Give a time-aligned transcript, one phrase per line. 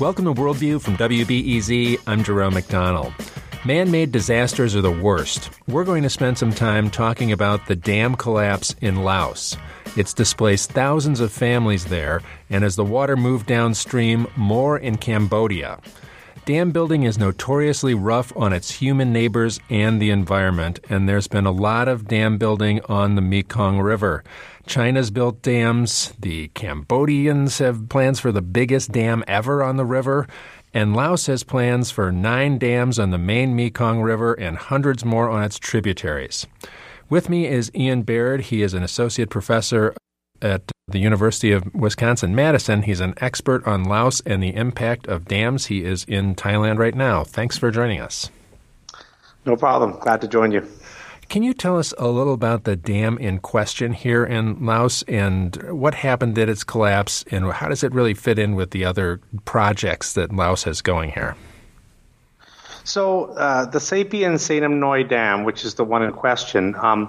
[0.00, 2.00] Welcome to Worldview from WBEZ.
[2.06, 3.12] I'm Jerome McDonnell.
[3.66, 5.50] Man made disasters are the worst.
[5.68, 9.58] We're going to spend some time talking about the dam collapse in Laos.
[9.98, 15.78] It's displaced thousands of families there, and as the water moved downstream, more in Cambodia.
[16.50, 21.46] Dam building is notoriously rough on its human neighbors and the environment, and there's been
[21.46, 24.24] a lot of dam building on the Mekong River.
[24.66, 30.26] China's built dams, the Cambodians have plans for the biggest dam ever on the river,
[30.74, 35.30] and Laos has plans for nine dams on the main Mekong River and hundreds more
[35.30, 36.48] on its tributaries.
[37.08, 38.40] With me is Ian Baird.
[38.40, 39.94] He is an associate professor
[40.42, 42.82] at the University of Wisconsin Madison.
[42.82, 45.66] He's an expert on Laos and the impact of dams.
[45.66, 47.24] He is in Thailand right now.
[47.24, 48.30] Thanks for joining us.
[49.46, 49.98] No problem.
[50.00, 50.66] Glad to join you.
[51.28, 55.54] Can you tell us a little about the dam in question here in Laos and
[55.70, 59.20] what happened at its collapse and how does it really fit in with the other
[59.44, 61.36] projects that Laos has going here?
[62.82, 67.08] So, uh, the Xe-Pian Xe-Namnoy Dam, which is the one in question, um,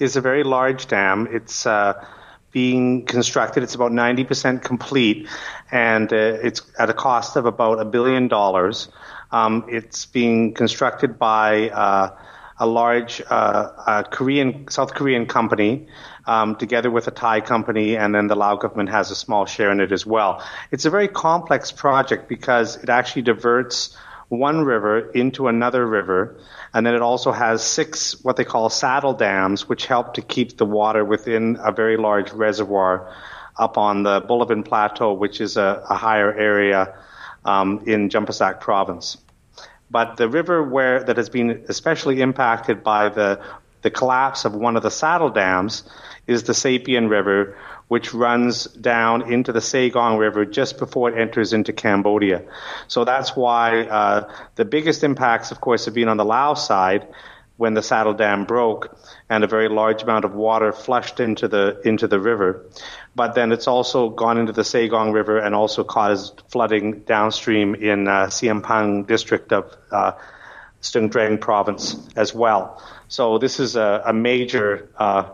[0.00, 1.28] is a very large dam.
[1.30, 2.04] It's uh,
[2.52, 3.62] being constructed.
[3.62, 5.28] It's about 90% complete,
[5.70, 8.88] and uh, it's at a cost of about a billion dollars.
[9.30, 12.16] Um, it's being constructed by uh,
[12.58, 15.86] a large uh, Korean, South Korean company,
[16.26, 19.70] um, together with a Thai company, and then the Lao government has a small share
[19.70, 20.44] in it as well.
[20.70, 23.96] It's a very complex project because it actually diverts
[24.30, 26.36] one river into another river,
[26.72, 30.56] and then it also has six what they call saddle dams, which help to keep
[30.56, 33.12] the water within a very large reservoir
[33.58, 36.94] up on the Bolaven Plateau, which is a, a higher area
[37.44, 39.18] um, in Champasak province.
[39.90, 43.40] But the river where that has been especially impacted by the
[43.82, 45.82] the collapse of one of the saddle dams
[46.26, 47.56] is the Xe-Pian River,
[47.90, 52.44] which runs down into the Sekong River just before it enters into Cambodia.
[52.86, 57.08] So that's why uh, the biggest impacts, of course, have been on the Laos side
[57.56, 58.96] when the saddle dam broke
[59.28, 62.64] and a very large amount of water flushed into the into the river
[63.14, 68.06] but then it's also gone into the Sekong River and also caused flooding downstream in
[68.06, 70.12] uh, Siem Pang district of uh,
[70.80, 72.82] Stung Treng province as well.
[73.08, 75.30] So this is a, a major uh,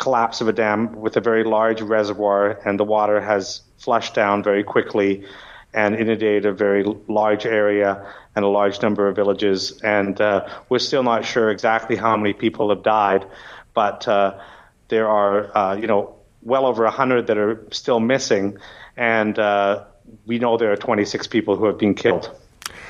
[0.00, 4.42] collapse of a dam with a very large reservoir, and the water has flushed down
[4.42, 5.24] very quickly
[5.72, 9.80] and inundated a very large area and a large number of villages.
[9.82, 13.26] And uh, we're still not sure exactly how many people have died,
[13.74, 14.40] but uh,
[14.88, 18.56] there are, uh, you know, well over 100 that are still missing,
[18.96, 19.84] and uh,
[20.26, 22.34] we know there are 26 people who have been killed.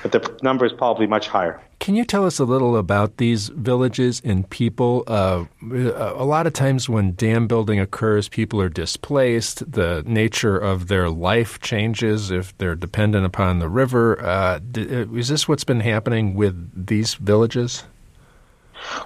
[0.02, 1.60] But the number is probably much higher.
[1.78, 5.04] Can you tell us a little about these villages and people?
[5.06, 9.70] Uh, a lot of times when dam building occurs, people are displaced.
[9.72, 14.22] The nature of their life changes if they're dependent upon the river.
[14.22, 17.84] Uh, is this what's been happening with these villages?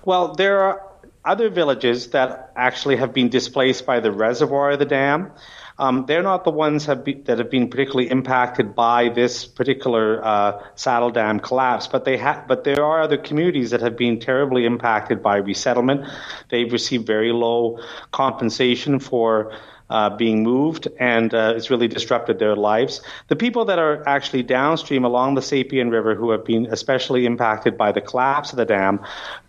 [0.05, 0.83] Well, there are
[1.25, 5.31] other villages that actually have been displaced by the reservoir of the dam.
[5.77, 10.25] Um, they're not the ones have be, that have been particularly impacted by this particular
[10.25, 14.21] uh, saddle dam collapse, but they ha- but there are other communities that have been
[14.21, 16.07] terribly impacted by resettlement.
[16.49, 17.81] They've received very low
[18.13, 19.53] compensation for
[19.95, 23.01] uh, being moved, and uh, it's really disrupted their lives.
[23.29, 27.79] The people that are actually downstream along the Xe-Pian River who have been especially impacted
[27.79, 28.99] by the collapse of the dam,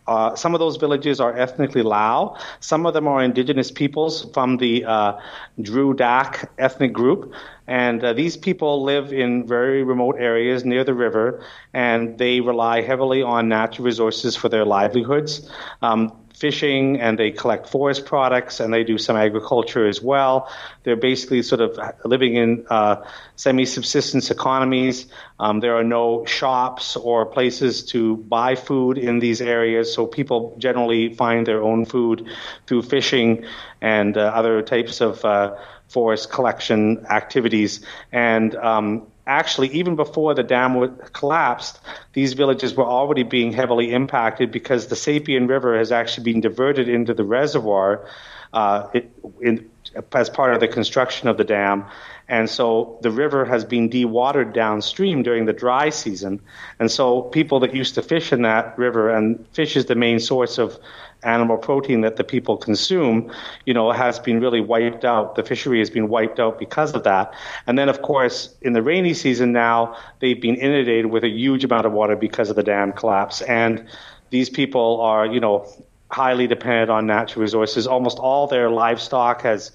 [0.07, 2.38] uh, some of those villages are ethnically Lao.
[2.59, 5.13] Some of them are indigenous peoples from the uh,
[5.59, 7.34] Dru Dak ethnic group.
[7.66, 12.81] And uh, these people live in very remote areas near the river, and they rely
[12.81, 15.50] heavily on natural resources for their livelihoods.
[15.81, 20.50] Um, fishing and they collect forest products and they do some agriculture as well.
[20.84, 25.07] They're basically sort of living in uh, semi subsistence economies.
[25.40, 30.56] Um, there are no shops or places to buy food in these areas, so people
[30.57, 32.28] generally find their own food
[32.67, 33.46] through fishing
[33.81, 35.55] and uh, other types of uh,
[35.88, 37.85] forest collection activities.
[38.11, 41.79] And um, actually, even before the dam collapsed,
[42.13, 46.89] these villages were already being heavily impacted because the Xe-Pian River has actually been diverted
[46.89, 48.07] into the reservoir
[48.53, 49.11] uh, it,
[49.41, 49.69] in,
[50.13, 51.85] as part of the construction of the dam.
[52.27, 56.41] And so the river has been dewatered downstream during the dry season.
[56.79, 60.19] And so people that used to fish in that river, and fish is the main
[60.19, 60.79] source of
[61.23, 63.31] animal protein that the people consume,
[63.66, 65.35] you know, has been really wiped out.
[65.35, 67.33] The fishery has been wiped out because of that.
[67.67, 71.63] And then, of course, in the rainy season now, they've been inundated with a huge
[71.63, 73.41] amount of water because of the dam collapse.
[73.43, 73.87] And
[74.29, 75.67] these people are, you know,
[76.11, 77.87] highly dependent on natural resources.
[77.87, 79.71] Almost all their livestock has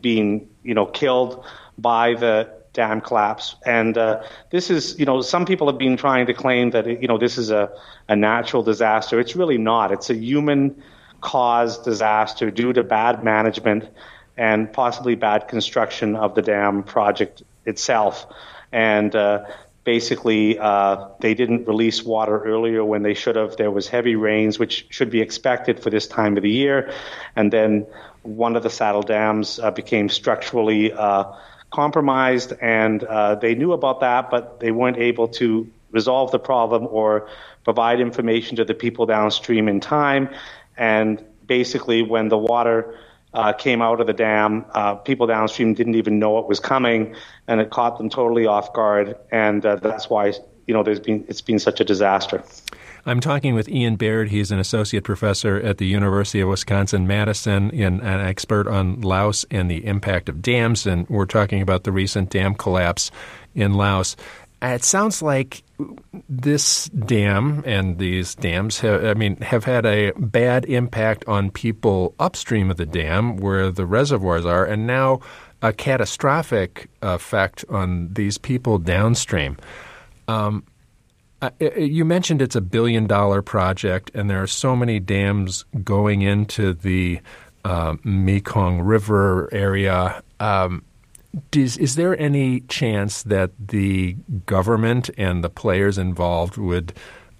[0.00, 1.44] been, you know, killed
[1.80, 3.56] by the dam collapse.
[3.66, 7.08] And uh, this is, you know, some people have been trying to claim that, you
[7.08, 7.70] know, this is a,
[8.08, 9.18] a natural disaster.
[9.18, 9.92] It's really not.
[9.92, 10.82] It's a human
[11.20, 13.88] caused disaster due to bad management
[14.36, 18.26] and possibly bad construction of the dam project itself.
[18.72, 19.44] And uh,
[19.84, 23.56] basically, uh, they didn't release water earlier when they should have.
[23.56, 26.92] There was heavy rains, which should be expected for this time of the year.
[27.36, 27.86] And then
[28.22, 31.24] one of the saddle dams uh, became structurally uh,
[31.70, 36.86] compromised, and uh, they knew about that, but they weren't able to resolve the problem
[36.90, 37.28] or
[37.64, 40.28] provide information to the people downstream in time.
[40.76, 42.98] And basically, when the water
[43.32, 47.14] uh, came out of the dam, uh, people downstream didn't even know it was coming,
[47.46, 49.16] and it caught them totally off guard.
[49.30, 50.32] And uh, that's why
[50.66, 52.42] you know there's been it's been such a disaster.
[53.06, 54.28] I'm talking with Ian Baird.
[54.28, 59.44] He's an associate professor at the University of Wisconsin Madison and an expert on Laos
[59.50, 60.86] and the impact of dams.
[60.86, 63.10] And we're talking about the recent dam collapse
[63.54, 64.16] in Laos.
[64.62, 65.62] It sounds like
[66.28, 72.14] this dam and these dams have, I mean, have had a bad impact on people
[72.18, 75.20] upstream of the dam where the reservoirs are, and now
[75.62, 79.56] a catastrophic effect on these people downstream.
[80.28, 80.64] Um,
[81.42, 86.22] uh, you mentioned it's a billion dollar project, and there are so many dams going
[86.22, 87.20] into the
[87.64, 90.22] uh, Mekong River area.
[90.38, 90.82] Um,
[91.50, 94.16] does, is there any chance that the
[94.46, 96.92] government and the players involved would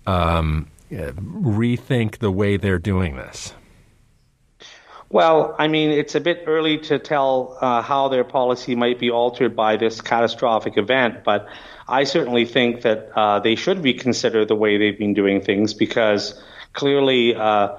[0.06, 3.52] um, rethink the way they're doing this?
[5.12, 9.10] Well, I mean, it's a bit early to tell uh, how their policy might be
[9.10, 11.48] altered by this catastrophic event, but
[11.88, 16.40] I certainly think that uh, they should reconsider the way they've been doing things because
[16.74, 17.76] clearly, uh,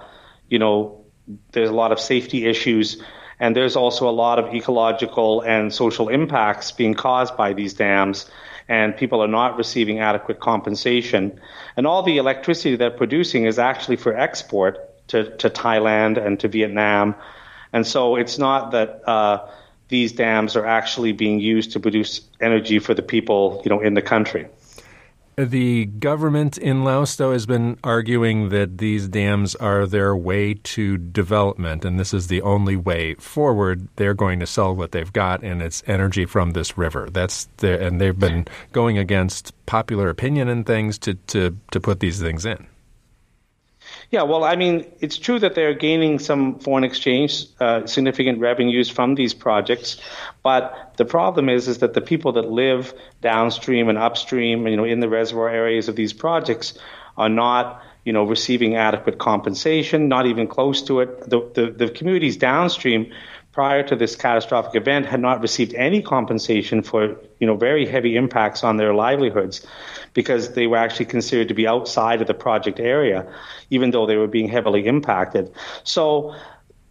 [0.50, 1.06] you know,
[1.54, 3.02] there's a lot of safety issues
[3.40, 8.30] and there's also a lot of ecological and social impacts being caused by these dams
[8.68, 11.40] and people are not receiving adequate compensation.
[11.78, 16.48] And all the electricity they're producing is actually for export to, to Thailand and to
[16.48, 17.16] Vietnam.
[17.74, 19.48] And so it's not that uh,
[19.88, 23.94] these dams are actually being used to produce energy for the people, you know, in
[23.94, 24.48] the country.
[25.38, 30.98] The government in Laos, though, has been arguing that these dams are their way to
[30.98, 33.88] development, and this is the only way forward.
[33.96, 37.10] They're going to sell what they've got, and it's energy from this river.
[37.10, 42.02] That's the, and they've been going against popular opinion and things to, to, to put
[42.02, 42.68] these things in.
[44.12, 48.90] Yeah, well, I mean, it's true that they're gaining some foreign exchange, uh, significant revenues
[48.90, 50.02] from these projects,
[50.44, 54.84] but the problem is, is that the people that live downstream and upstream, you know,
[54.84, 56.78] in the reservoir areas of these projects,
[57.18, 61.30] are not, you know, receiving adequate compensation, not even close to it.
[61.30, 63.14] The the, the communities downstream
[63.52, 68.16] prior to this catastrophic event had not received any compensation for you know very heavy
[68.16, 69.66] impacts on their livelihoods
[70.14, 73.28] because they were actually considered to be outside of the project area
[73.70, 75.52] even though they were being heavily impacted.
[75.84, 76.36] So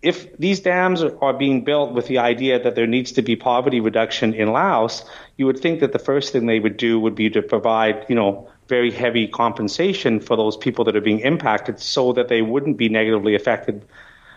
[0.03, 3.81] if these dams are being built with the idea that there needs to be poverty
[3.81, 5.05] reduction in Laos,
[5.37, 8.15] you would think that the first thing they would do would be to provide, you
[8.15, 12.79] know, very heavy compensation for those people that are being impacted so that they wouldn't
[12.79, 13.85] be negatively affected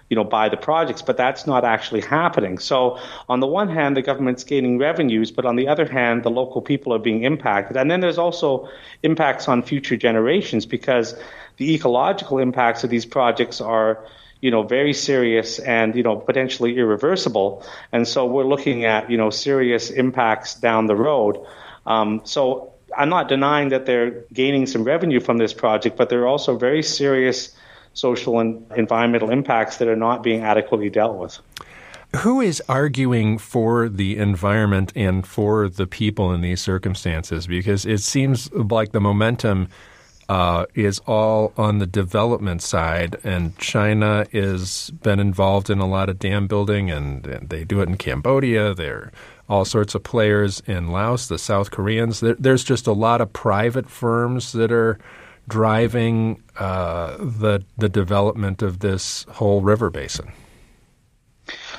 [0.10, 2.58] you know, buy the projects, but that's not actually happening.
[2.60, 6.30] So on the one hand, the government's gaining revenues, but on the other hand, the
[6.30, 7.78] local people are being impacted.
[7.78, 8.70] And then there's also
[9.02, 11.16] impacts on future generations because
[11.58, 14.06] the ecological impacts of these projects are
[14.44, 17.64] you know, very serious and, you know, potentially irreversible.
[17.94, 21.38] And so we're looking at, you know, serious impacts down the road.
[21.86, 26.24] Um, so I'm not denying that they're gaining some revenue from this project, but there
[26.24, 27.56] are also very serious
[27.94, 31.40] social and environmental impacts that are not being adequately dealt with.
[32.18, 37.48] Who is arguing for the environment and for the people in these circumstances?
[37.48, 39.68] Because it seems like the momentum
[40.30, 46.10] uh, is all on the development side, and China has been involved in a lot
[46.10, 48.74] of dam building, and, and they do it in Cambodia.
[48.74, 49.12] There are
[49.50, 52.20] all sorts of players in Laos, the South Koreans.
[52.20, 54.98] There, there's just a lot of private firms that are
[55.48, 60.32] driving uh, the the development of this whole river basin?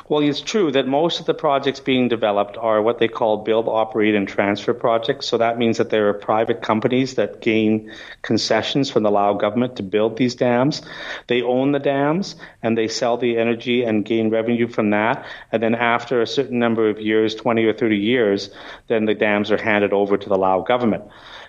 [0.07, 3.67] Well, it's true that most of the projects being developed are what they call build,
[3.67, 5.27] operate, and transfer projects.
[5.27, 7.91] So that means that there are private companies that gain
[8.21, 10.83] concessions from the Lao government to build these dams.
[11.29, 15.25] They own the dams and they sell the energy and gain revenue from that.
[15.51, 18.51] And then after a certain number of years, 20 or 30 years,
[18.89, 21.05] then the dams are handed over to the Lao government.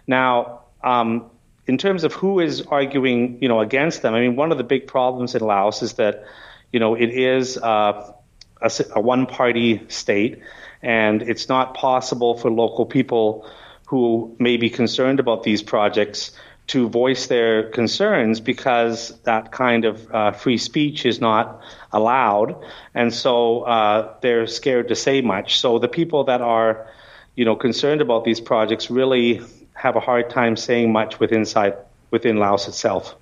[0.07, 1.29] Now, um,
[1.67, 4.63] in terms of who is arguing, you know, against them, I mean, one of the
[4.63, 6.23] big problems in Laos is that,
[6.71, 8.13] you know, it is uh,
[8.61, 10.39] a, a one party state,
[10.81, 13.47] and it's not possible for local people
[13.87, 16.31] who may be concerned about these projects
[16.67, 22.55] to voice their concerns because that kind of uh, free speech is not allowed,
[22.93, 25.59] and so uh, they're scared to say much.
[25.59, 26.87] So the people that are,
[27.35, 29.41] you know, concerned about these projects really
[29.75, 31.75] have a hard time saying much within inside
[32.11, 33.15] within Laos itself.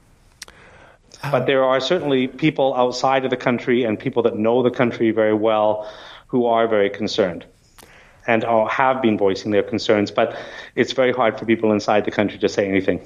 [1.21, 4.71] But uh, there are certainly people outside of the country and people that know the
[4.71, 5.89] country very well
[6.27, 7.45] who are very concerned
[8.27, 10.11] and are, have been voicing their concerns.
[10.11, 10.37] But
[10.75, 13.01] it's very hard for people inside the country to say anything.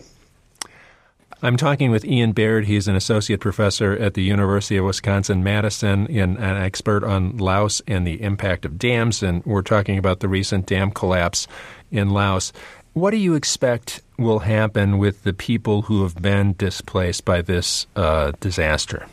[1.43, 2.65] I'm talking with Ian Baird.
[2.65, 7.79] He's an associate professor at the University of Wisconsin Madison and an expert on Laos
[7.87, 9.21] and the impact of dams.
[9.21, 11.47] And we're talking about the recent dam collapse
[11.91, 12.51] in Laos.
[12.97, 17.85] What do you expect will happen with the people who have been displaced by this
[17.95, 19.05] uh, disaster?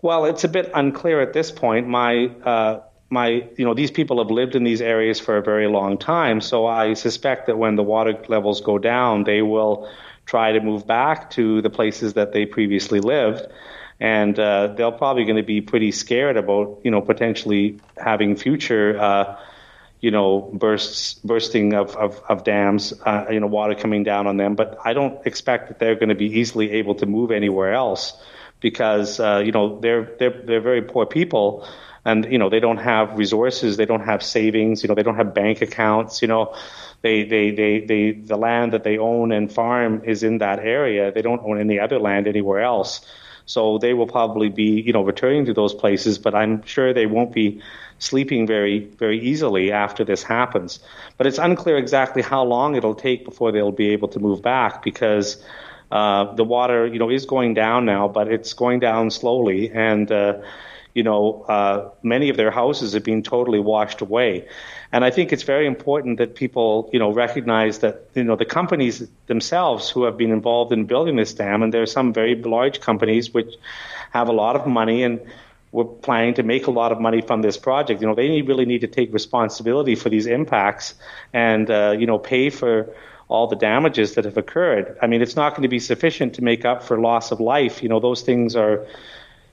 [0.00, 1.88] Well, it's a bit unclear at this point.
[1.88, 2.78] My uh,
[3.10, 6.40] my you know these people have lived in these areas for a very long time,
[6.40, 9.90] so I suspect that when the water levels go down, they will
[10.26, 13.44] try to move back to the places that they previously lived.
[13.98, 19.00] And uh, they're probably going to be pretty scared about, you know, potentially having future
[19.00, 19.36] uh,
[20.02, 24.36] you know, bursts, bursting of, of, of dams, uh, you know, water coming down on
[24.36, 24.56] them.
[24.56, 28.12] But I don't expect that they're going to be easily able to move anywhere else
[28.60, 31.66] because, uh, you know, they're, they're, they're very poor people
[32.04, 33.76] and, you know, they don't have resources.
[33.76, 34.82] They don't have savings.
[34.82, 36.56] You know, they don't have bank accounts, you know,
[37.02, 41.12] they, they, they, they, the land that they own and farm is in that area.
[41.12, 43.06] They don't own any other land anywhere else.
[43.46, 47.06] So they will probably be, you know, returning to those places, but I'm sure they
[47.06, 47.60] won't be
[47.98, 50.80] sleeping very, very easily after this happens.
[51.16, 54.82] But it's unclear exactly how long it'll take before they'll be able to move back
[54.82, 55.42] because
[55.92, 60.10] uh, the water, you know, is going down now, but it's going down slowly, and
[60.10, 60.38] uh,
[60.94, 64.48] you know, uh, many of their houses have been totally washed away.
[64.92, 68.44] And I think it's very important that people, you know, recognize that, you know, the
[68.44, 72.34] companies themselves who have been involved in building this dam, and there are some very
[72.34, 73.54] large companies which
[74.12, 75.20] have a lot of money and
[75.72, 78.02] were planning to make a lot of money from this project.
[78.02, 80.94] You know, they really need to take responsibility for these impacts
[81.32, 82.94] and, uh, you know, pay for
[83.28, 84.98] all the damages that have occurred.
[85.00, 87.82] I mean, it's not going to be sufficient to make up for loss of life.
[87.82, 88.86] You know, those things are,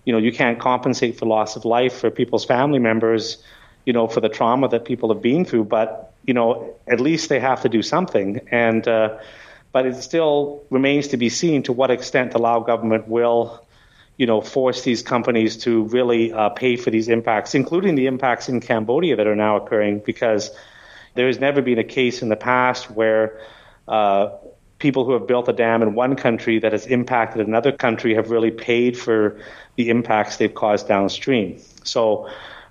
[0.04, 3.42] you know, you can't compensate for loss of life for people's family members,
[3.86, 5.66] you know, for the trauma that people have been through.
[5.66, 8.42] But, you know, at least they have to do something.
[8.52, 9.18] And, uh,
[9.72, 13.64] but it still remains to be seen to what extent the Lao government will
[14.20, 18.50] you know, force these companies to really uh, pay for these impacts, including the impacts
[18.50, 20.52] in Cambodia that are now occurring, because
[21.16, 23.40] there has never been a case in the past where
[23.88, 24.32] uh,
[24.78, 28.30] people who have built a dam in one country that has impacted another country have
[28.30, 29.40] really paid for
[29.78, 31.58] the impacts they've caused downstream.
[31.86, 32.30] So,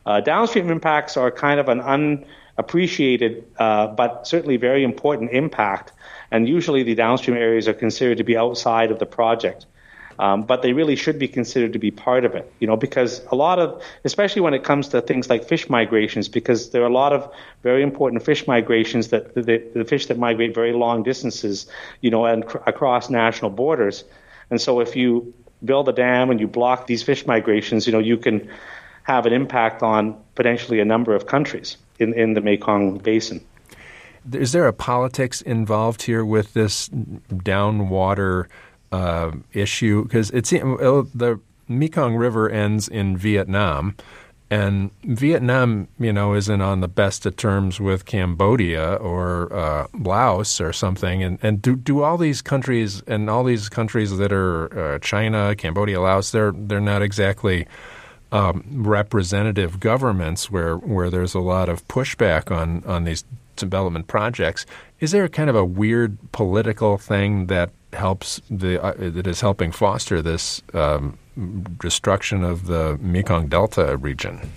[0.09, 5.93] uh, downstream impacts are kind of an unappreciated, uh, but certainly very important impact,
[6.31, 9.67] and usually the downstream areas are considered to be outside of the project.
[10.19, 13.23] Um, but they really should be considered to be part of it, you know, because
[13.31, 16.91] a lot of, especially when it comes to things like fish migrations, because there are
[16.91, 17.31] a lot of
[17.63, 22.25] very important fish migrations that the, the fish that migrate very long distances, you know,
[22.25, 24.05] and cr- across national borders.
[24.51, 25.33] And so if you
[25.65, 28.51] build a dam and you block these fish migrations, you know, you can
[29.09, 33.41] have an impact on potentially a number of countries in, in the Mekong Basin.
[34.33, 38.47] Is there a politics involved here with this downwater
[38.93, 43.97] uh, issue because it's the Mekong River ends in Vietnam,
[44.51, 50.61] and Vietnam, you know, isn't on the best of terms with Cambodia or uh, Laos
[50.61, 51.23] or something.
[51.23, 55.55] And and do do all these countries and all these countries that are uh, China,
[55.57, 57.67] Cambodia, Laos, they're they're not exactly
[58.33, 63.25] um, representative governments where where there's a lot of pushback on on these
[63.57, 64.67] development projects.
[65.01, 69.73] Is there kind of a weird political thing that helps the uh, that is helping
[69.73, 71.19] foster this um,
[71.81, 74.51] destruction of the Mekong Delta region?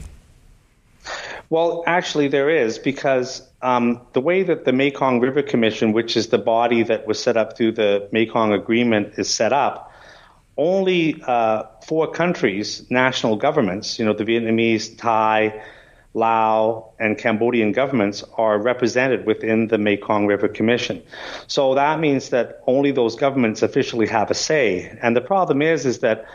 [1.50, 6.30] Well, actually, there is because um, the way that the Mekong River Commission, which is
[6.30, 9.91] the body that was set up through the Mekong Agreement, is set up,
[10.62, 15.60] only uh, four countries, national governments, you know, the Vietnamese, Thai,
[16.14, 21.02] Lao, and Cambodian governments are represented within the Mekong River Commission.
[21.48, 24.96] So that means that only those governments officially have a say.
[25.02, 26.26] And the problem is, is that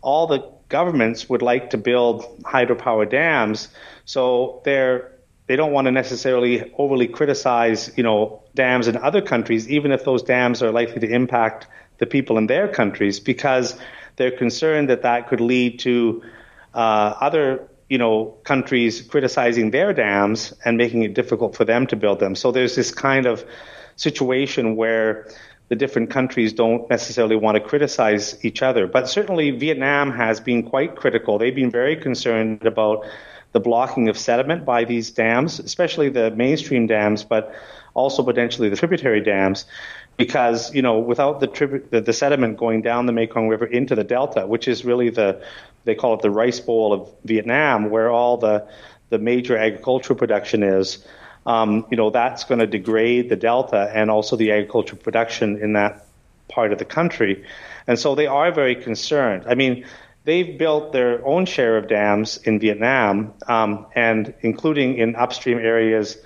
[0.00, 3.68] all the governments would like to build hydropower dams,
[4.04, 5.12] so they're
[5.46, 10.04] they don't want to necessarily overly criticize, you know, dams in other countries, even if
[10.04, 11.66] those dams are likely to impact
[11.98, 13.78] the people in their countries, because
[14.16, 16.22] they're concerned that that could lead to
[16.74, 21.96] uh, other you know, countries criticizing their dams and making it difficult for them to
[21.96, 22.34] build them.
[22.34, 23.44] So there's this kind of
[23.96, 25.28] situation where
[25.68, 28.86] the different countries don't necessarily want to criticize each other.
[28.86, 31.38] But certainly Vietnam has been quite critical.
[31.38, 33.06] They've been very concerned about
[33.52, 37.54] the blocking of sediment by these dams, especially the mainstream dams, but
[37.94, 39.64] also potentially the tributary dams,
[40.18, 43.94] because you know without the, tribu- the, the sediment going down the Mekong River into
[43.94, 45.42] the delta, which is really the
[45.84, 48.68] they call it the rice bowl of Vietnam, where all the
[49.08, 51.02] the major agricultural production is.
[51.46, 55.72] Um, you know that's going to degrade the delta and also the agricultural production in
[55.74, 56.04] that
[56.46, 57.46] part of the country,
[57.86, 59.44] and so they are very concerned.
[59.48, 59.86] I mean,
[60.24, 66.18] they've built their own share of dams in Vietnam, um, and including in upstream areas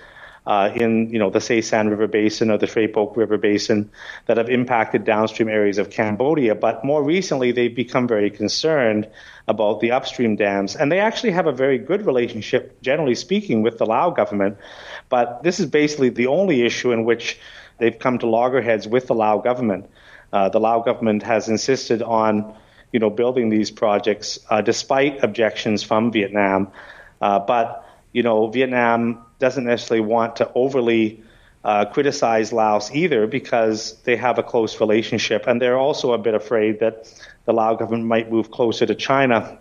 [0.47, 3.91] uh, in you know the Sesan River Basin or the Pok River Basin
[4.27, 6.55] that have impacted downstream areas of Cambodia.
[6.55, 9.09] But more recently, they've become very concerned
[9.47, 13.79] about the upstream dams, and they actually have a very good relationship, generally speaking, with
[13.79, 14.59] the Lao government.
[15.09, 17.39] But this is basically the only issue in which
[17.79, 19.89] they've come to loggerheads with the Lao government.
[20.33, 22.55] Uh, the Lao government has insisted on
[22.93, 26.73] you know building these projects uh, despite objections from Vietnam.
[27.21, 31.21] Uh, but you know, Vietnam doesn't necessarily want to overly
[31.65, 36.35] uh, criticize Laos either because they have a close relationship, and they're also a bit
[36.35, 37.13] afraid that
[37.45, 39.59] the Lao government might move closer to China,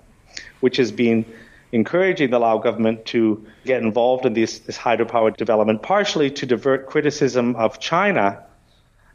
[0.60, 1.26] which has been
[1.72, 6.86] encouraging the Lao government to get involved in this, this hydropower development, partially to divert
[6.86, 8.44] criticism of China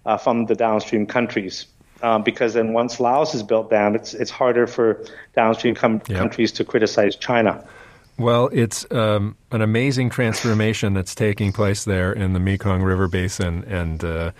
[0.05, 1.67] uh, from the downstream countries.
[2.03, 5.03] Um, because then once Laos is built down, it's it's harder for
[5.35, 6.19] downstream com- yep.
[6.19, 7.65] countries to criticize China.
[8.19, 13.63] Well, it's um, an amazing transformation that's taking place there in the Mekong River Basin,
[13.65, 14.33] and uh,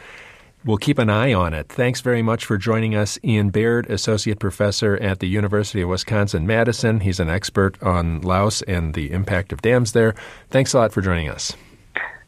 [0.65, 1.69] we'll keep an eye on it.
[1.69, 6.47] Thanks very much for joining us, Ian Baird, Associate Professor at the University of Wisconsin
[6.47, 7.01] Madison.
[7.01, 10.15] He's an expert on Laos and the impact of dams there.
[10.49, 11.53] Thanks a lot for joining us.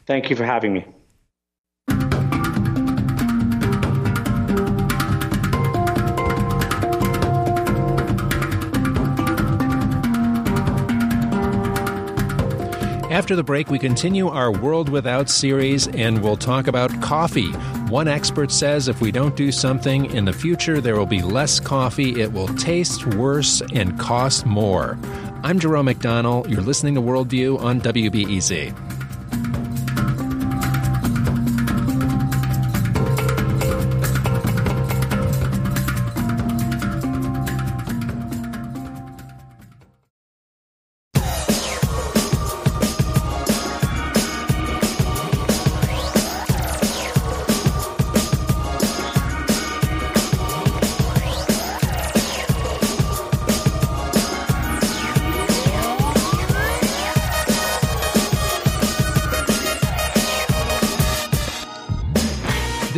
[0.05, 0.85] Thank you for having me.
[13.19, 17.51] After the break, we continue our World Without series and we'll talk about coffee.
[17.89, 21.59] One expert says if we don't do something in the future, there will be less
[21.59, 24.97] coffee, it will taste worse, and cost more.
[25.43, 26.49] I'm Jerome McDonnell.
[26.49, 28.88] You're listening to Worldview on WBEZ.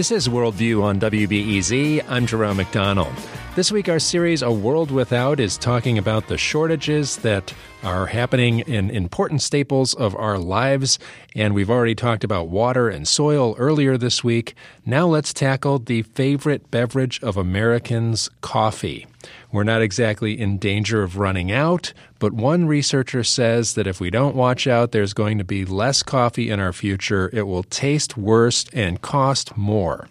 [0.02, 2.04] This is Worldview on WBEZ.
[2.10, 3.14] I'm Jerome McDonnell.
[3.54, 8.62] This week, our series, A World Without, is talking about the shortages that are happening
[8.62, 10.98] in important staples of our lives.
[11.36, 14.56] And we've already talked about water and soil earlier this week.
[14.88, 19.06] Now let's tackle the favorite beverage of Americans coffee.
[19.52, 24.12] We're not exactly in danger of running out, but one researcher says that if we
[24.12, 27.32] don't watch out, there's going to be less coffee in our future.
[27.34, 30.08] It will taste worse and cost more.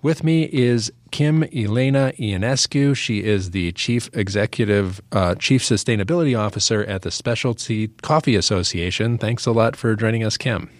[0.00, 2.96] With me is Kim Elena Ionescu.
[2.96, 9.18] She is the Chief Executive, uh, Chief Sustainability Officer at the Specialty Coffee Association.
[9.18, 10.70] Thanks a lot for joining us, Kim.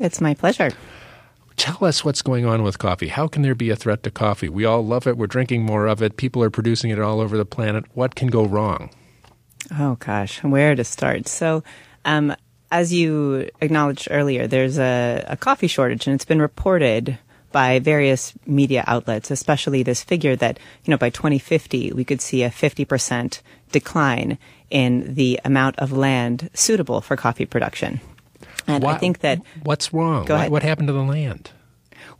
[0.00, 0.72] It's my pleasure.
[1.54, 3.08] Tell us what's going on with coffee.
[3.08, 4.48] How can there be a threat to coffee?
[4.48, 5.16] We all love it.
[5.16, 6.16] We're drinking more of it.
[6.16, 7.84] People are producing it all over the planet.
[7.94, 8.90] What can go wrong?
[9.76, 11.28] Oh, gosh, where to start?
[11.28, 11.62] So,
[12.04, 12.34] um,
[12.70, 17.18] as you acknowledged earlier, there's a, a coffee shortage, and it's been reported
[17.50, 22.42] by various media outlets, especially this figure that, you know, by 2050, we could see
[22.42, 23.40] a 50%
[23.72, 24.38] decline
[24.70, 28.00] in the amount of land suitable for coffee production.
[28.66, 30.26] And what, I think that what's wrong?
[30.26, 30.50] Go ahead.
[30.50, 31.50] What, what happened to the land?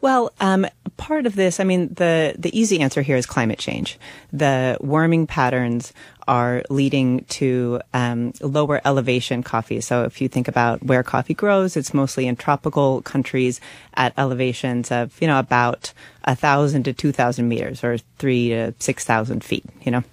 [0.01, 3.99] Well, um, part of this, I mean, the the easy answer here is climate change.
[4.33, 5.93] The warming patterns
[6.29, 9.81] are leading to um, lower elevation coffee.
[9.81, 13.61] So if you think about where coffee grows, it's mostly in tropical countries
[13.95, 15.93] at elevations of you know about
[16.25, 19.65] a thousand to two thousand meters, or three to six thousand feet.
[19.83, 20.05] You know.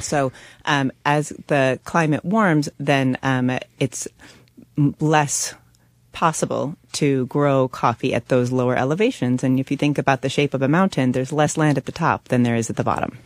[0.00, 0.32] So
[0.64, 4.06] um, as the climate warms, then um, it's
[5.00, 5.54] less
[6.12, 9.44] possible to grow coffee at those lower elevations.
[9.44, 11.92] And if you think about the shape of a mountain, there's less land at the
[11.92, 13.18] top than there is at the bottom.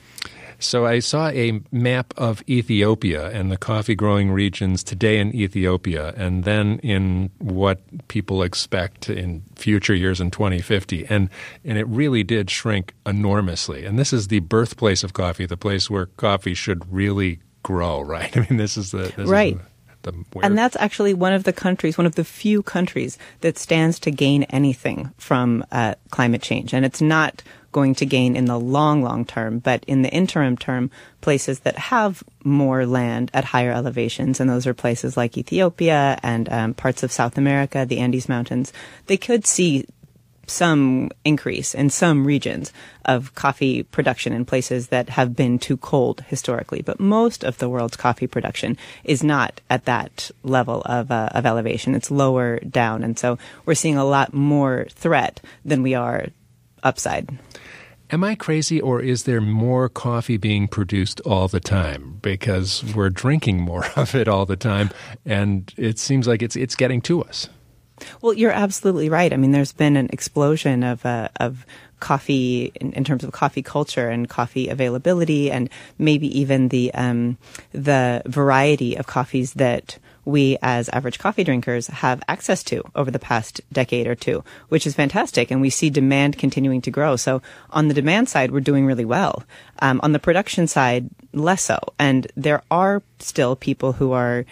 [0.62, 6.14] So I saw a map of Ethiopia and the coffee growing regions today in Ethiopia,
[6.16, 11.29] and then in what people expect in future years in 2050, and
[11.64, 13.85] and it really did shrink enormously.
[13.85, 18.35] And this is the birthplace of coffee, the place where coffee should really grow, right?
[18.37, 19.55] I mean, this is the this right.
[19.55, 19.71] Is the, the,
[20.42, 24.10] and that's actually one of the countries, one of the few countries that stands to
[24.10, 26.74] gain anything from uh, climate change.
[26.74, 30.56] And it's not going to gain in the long, long term, but in the interim
[30.56, 36.18] term, places that have more land at higher elevations, and those are places like Ethiopia
[36.22, 38.72] and um, parts of South America, the Andes Mountains,
[39.06, 39.86] they could see
[40.52, 42.72] some increase in some regions
[43.04, 46.82] of coffee production in places that have been too cold historically.
[46.82, 51.46] But most of the world's coffee production is not at that level of, uh, of
[51.46, 51.94] elevation.
[51.94, 53.02] It's lower down.
[53.02, 56.26] And so we're seeing a lot more threat than we are
[56.82, 57.30] upside.
[58.10, 62.18] Am I crazy, or is there more coffee being produced all the time?
[62.20, 64.90] Because we're drinking more of it all the time,
[65.24, 67.48] and it seems like it's it's getting to us.
[68.20, 69.32] Well, you're absolutely right.
[69.32, 71.66] I mean, there's been an explosion of uh, of
[72.00, 77.38] coffee in, in, terms of coffee culture and coffee availability, and maybe even the um,
[77.70, 83.18] the variety of coffees that we as average coffee drinkers have access to over the
[83.18, 85.50] past decade or two, which is fantastic.
[85.50, 87.16] And we see demand continuing to grow.
[87.16, 89.42] So on the demand side, we're doing really well.
[89.80, 91.78] Um, on the production side, less so.
[91.98, 94.44] And there are still people who are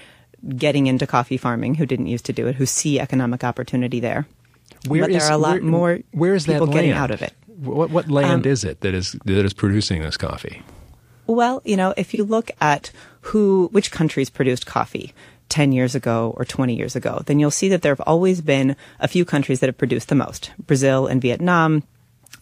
[0.56, 4.26] getting into coffee farming who didn't used to do it, who see economic opportunity there.
[4.86, 7.10] Where but is, there are a lot where, more where is people that getting out
[7.10, 7.34] of it.
[7.46, 10.62] What, what land Um, is it that is that is producing this coffee?
[11.26, 15.12] Well, you know, if you look at who, which countries produced coffee
[15.48, 18.74] 10 years ago or 20 years ago, then you'll see that there have always been
[18.98, 20.50] a few countries that have produced the most.
[20.66, 21.84] Brazil and Vietnam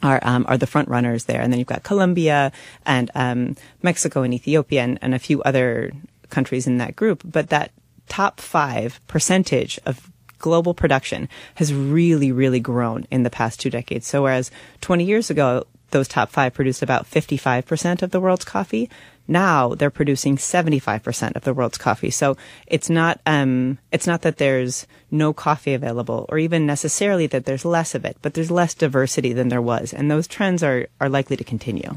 [0.02, 1.42] are, um, are the front runners there.
[1.42, 2.50] And then you've got Colombia
[2.86, 5.92] and, um, Mexico and Ethiopia and, and a few other
[6.30, 7.22] countries in that group.
[7.24, 7.72] But that
[8.08, 14.06] top five percentage of global production has really, really grown in the past two decades.
[14.06, 18.90] So whereas 20 years ago, those top five produced about 55% of the world's coffee.
[19.26, 22.10] Now they're producing 75% of the world's coffee.
[22.10, 27.44] So it's not, um, it's not that there's no coffee available or even necessarily that
[27.44, 29.92] there's less of it, but there's less diversity than there was.
[29.92, 31.96] And those trends are, are likely to continue.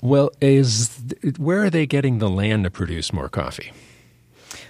[0.00, 0.90] Well, is
[1.38, 3.72] where are they getting the land to produce more coffee?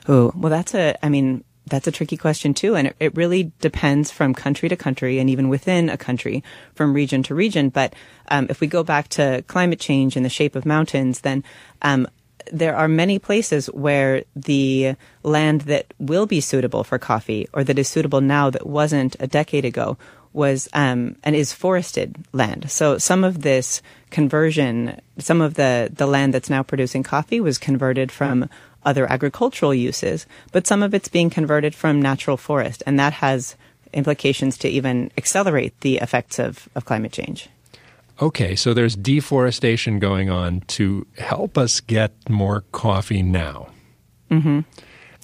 [0.06, 2.76] Oh, well, that's a, I mean, that's a tricky question too.
[2.76, 6.92] And it, it, really depends from country to country and even within a country from
[6.92, 7.70] region to region.
[7.70, 7.94] But
[8.28, 11.42] um, if we go back to climate change and the shape of mountains, then
[11.82, 12.06] um,
[12.52, 17.78] there are many places where the land that will be suitable for coffee or that
[17.78, 19.96] is suitable now that wasn't a decade ago
[20.34, 22.70] was um, and is forested land.
[22.70, 27.56] So some of this conversion, some of the, the land that's now producing coffee was
[27.56, 28.50] converted from
[28.84, 33.56] other agricultural uses, but some of it's being converted from natural forest, and that has
[33.92, 37.48] implications to even accelerate the effects of, of climate change.
[38.20, 43.68] Okay, so there's deforestation going on to help us get more coffee now.
[44.30, 44.60] Mm-hmm.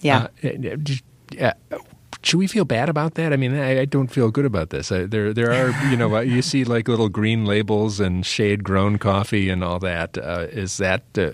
[0.00, 0.28] Yeah.
[0.42, 1.78] Uh, uh,
[2.22, 3.32] should we feel bad about that?
[3.32, 4.90] I mean, I, I don't feel good about this.
[4.90, 8.64] I, there, there are, you know, uh, you see like little green labels and shade
[8.64, 10.18] grown coffee and all that.
[10.18, 11.30] Uh, is that uh,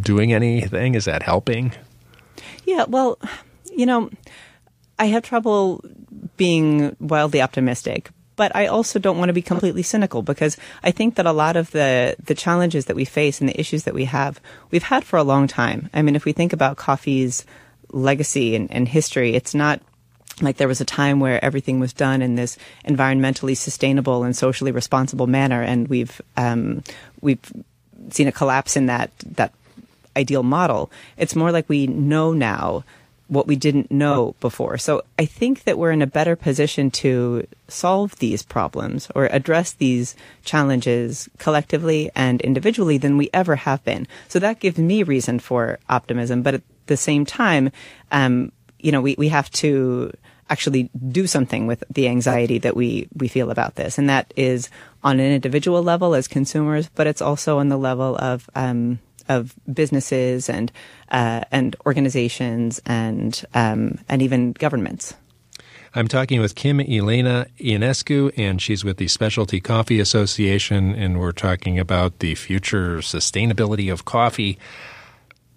[0.00, 0.94] doing anything?
[0.94, 1.72] Is that helping?
[2.64, 3.18] Yeah, well,
[3.74, 4.10] you know,
[4.98, 5.84] I have trouble
[6.36, 11.16] being wildly optimistic, but I also don't want to be completely cynical because I think
[11.16, 14.04] that a lot of the the challenges that we face and the issues that we
[14.06, 15.90] have, we've had for a long time.
[15.92, 17.44] I mean, if we think about coffee's
[17.90, 19.80] legacy and, and history, it's not
[20.40, 24.72] like there was a time where everything was done in this environmentally sustainable and socially
[24.72, 26.82] responsible manner, and we've um,
[27.20, 27.40] we've
[28.10, 29.52] seen a collapse in that that
[30.20, 30.90] ideal model.
[31.16, 32.84] It's more like we know now
[33.30, 34.76] what we didn't know before.
[34.76, 39.72] So I think that we're in a better position to solve these problems or address
[39.72, 44.08] these challenges collectively and individually than we ever have been.
[44.26, 46.42] So that gives me reason for optimism.
[46.42, 47.70] But at the same time,
[48.10, 50.12] um, you know, we, we have to
[50.50, 53.96] actually do something with the anxiety that we, we feel about this.
[53.96, 54.68] And that is
[55.04, 58.98] on an individual level as consumers, but it's also on the level of, um,
[59.30, 60.70] of businesses and
[61.10, 65.14] uh, and organizations and um, and even governments.
[65.92, 71.32] I'm talking with Kim Elena Ionescu, and she's with the Specialty Coffee Association, and we're
[71.32, 74.56] talking about the future sustainability of coffee.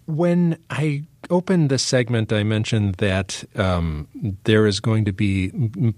[0.08, 4.08] When I opened this segment, I mentioned that um,
[4.44, 5.52] there is going to be,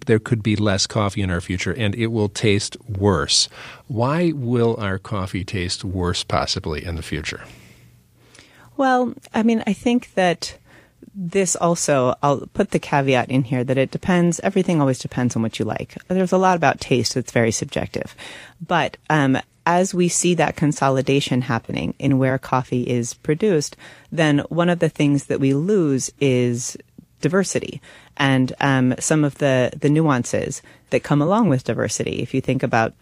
[0.05, 3.47] there could be less coffee in our future, and it will taste worse.
[3.87, 7.45] Why will our coffee taste worse, possibly in the future?
[8.77, 10.57] Well, I mean, I think that
[11.13, 15.41] this also, I'll put the caveat in here that it depends, everything always depends on
[15.41, 15.97] what you like.
[16.09, 18.15] There's a lot about taste that's very subjective.
[18.65, 23.75] But, um, as we see that consolidation happening in where coffee is produced,
[24.11, 26.77] then one of the things that we lose is
[27.21, 27.81] diversity
[28.17, 30.61] and um, some of the the nuances
[30.91, 32.21] that come along with diversity.
[32.21, 32.93] If you think about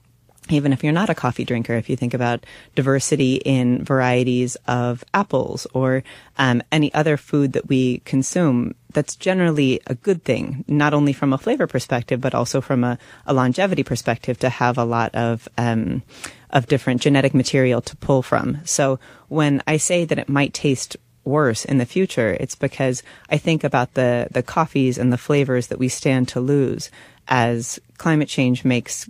[0.50, 5.04] even if you're not a coffee drinker, if you think about diversity in varieties of
[5.14, 6.04] apples or
[6.38, 11.34] um, any other food that we consume, that's generally a good thing, not only from
[11.34, 15.48] a flavor perspective, but also from a, a longevity perspective to have a lot of
[15.58, 16.04] um,
[16.50, 18.60] of different genetic material to pull from.
[18.64, 23.38] So when I say that it might taste worse in the future, it's because I
[23.38, 26.92] think about the the coffees and the flavors that we stand to lose
[27.28, 29.10] as climate change makes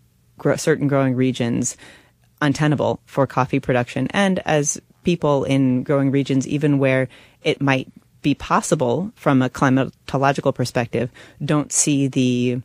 [0.58, 1.78] certain growing regions
[2.42, 7.08] untenable for coffee production, and as people in growing regions, even where
[7.44, 7.92] it might
[8.22, 11.10] be possible from a climatological perspective,
[11.44, 12.62] don't see the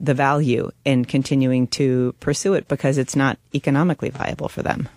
[0.00, 4.88] the value in continuing to pursue it because it's not economically viable for them.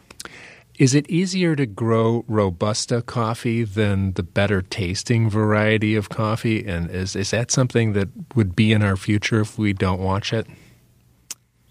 [0.77, 6.65] Is it easier to grow Robusta coffee than the better tasting variety of coffee?
[6.65, 10.33] And is, is that something that would be in our future if we don't watch
[10.33, 10.47] it?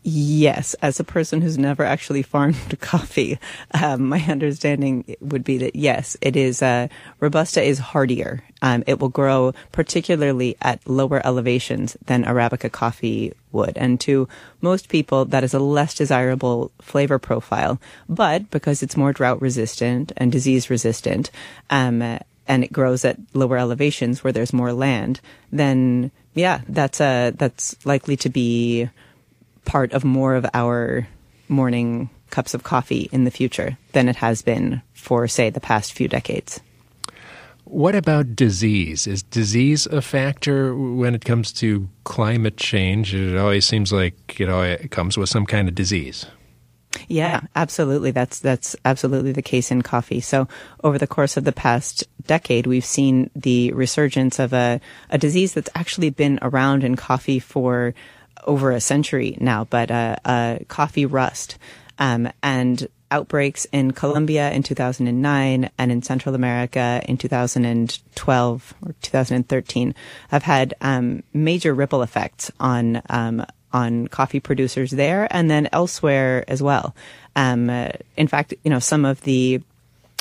[0.02, 3.38] Yes, as a person who's never actually farmed coffee,
[3.74, 6.62] um, my understanding would be that yes, it is.
[6.62, 6.88] Uh,
[7.20, 8.42] Robusta is hardier.
[8.62, 14.26] Um, it will grow particularly at lower elevations than Arabica coffee would, and to
[14.62, 17.78] most people, that is a less desirable flavor profile.
[18.08, 21.30] But because it's more drought resistant and disease resistant,
[21.68, 22.00] um,
[22.48, 25.20] and it grows at lower elevations where there's more land,
[25.52, 28.88] then yeah, that's uh, that's likely to be
[29.64, 31.06] part of more of our
[31.48, 35.92] morning cups of coffee in the future than it has been for, say, the past
[35.92, 36.60] few decades.
[37.64, 39.06] What about disease?
[39.06, 43.14] Is disease a factor when it comes to climate change?
[43.14, 46.26] It always seems like you know it comes with some kind of disease.
[47.06, 48.10] Yeah, absolutely.
[48.10, 50.20] That's that's absolutely the case in coffee.
[50.20, 50.48] So
[50.82, 55.54] over the course of the past decade, we've seen the resurgence of a, a disease
[55.54, 57.94] that's actually been around in coffee for
[58.46, 61.58] over a century now, but uh, uh, coffee rust
[61.98, 69.94] um, and outbreaks in Colombia in 2009 and in Central America in 2012 or 2013
[70.28, 76.44] have had um, major ripple effects on um, on coffee producers there and then elsewhere
[76.48, 76.94] as well.
[77.36, 77.70] Um,
[78.16, 79.60] in fact, you know some of the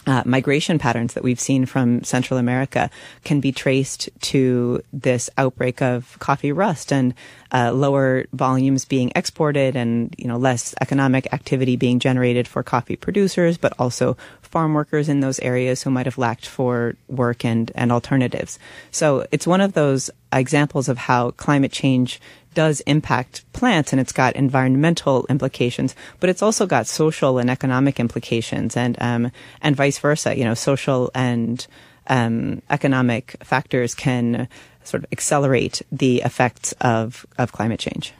[0.09, 2.89] uh, migration patterns that we've seen from Central America
[3.23, 7.13] can be traced to this outbreak of coffee rust and
[7.51, 12.95] uh, lower volumes being exported and you know less economic activity being generated for coffee
[12.95, 14.17] producers, but also
[14.51, 18.59] farm workers in those areas who might have lacked for work and and alternatives.
[18.91, 22.19] So it's one of those examples of how climate change
[22.53, 27.99] does impact plants and it's got environmental implications, but it's also got social and economic
[27.99, 29.31] implications and, um,
[29.61, 30.37] and vice versa.
[30.37, 31.65] You know, social and,
[32.07, 34.47] um, economic factors can
[34.83, 38.13] sort of accelerate the effects of, of climate change.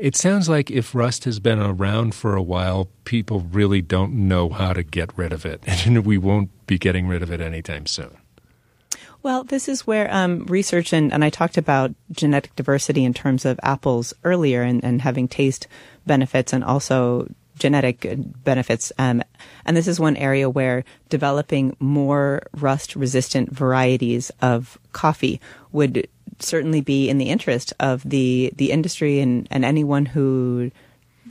[0.00, 4.48] It sounds like if rust has been around for a while, people really don't know
[4.48, 7.84] how to get rid of it, and we won't be getting rid of it anytime
[7.84, 8.16] soon.
[9.22, 13.44] Well, this is where um, research and, and I talked about genetic diversity in terms
[13.44, 15.66] of apples earlier and, and having taste
[16.06, 18.06] benefits and also genetic
[18.42, 18.92] benefits.
[18.98, 19.22] Um,
[19.66, 26.08] and this is one area where developing more rust resistant varieties of coffee would
[26.42, 30.70] certainly be in the interest of the, the industry and, and anyone who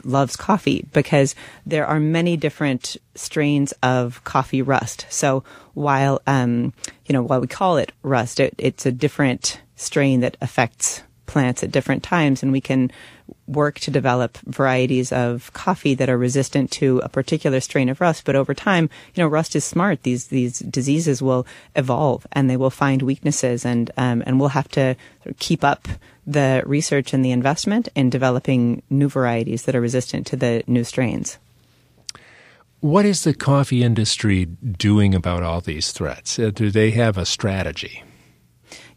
[0.03, 5.05] loves coffee because there are many different strains of coffee rust.
[5.09, 5.43] So
[5.73, 6.73] while, um,
[7.05, 11.63] you know, while we call it rust, it, it's a different strain that affects plants
[11.63, 12.91] at different times and we can
[13.47, 18.25] work to develop varieties of coffee that are resistant to a particular strain of rust
[18.25, 22.57] but over time you know rust is smart these these diseases will evolve and they
[22.57, 24.95] will find weaknesses and um, and we'll have to
[25.39, 25.87] keep up
[26.29, 30.83] the research and the investment in developing new varieties that are resistant to the new
[30.83, 31.39] strains.
[32.81, 36.39] What is the coffee industry doing about all these threats?
[36.39, 38.03] Uh, do they have a strategy?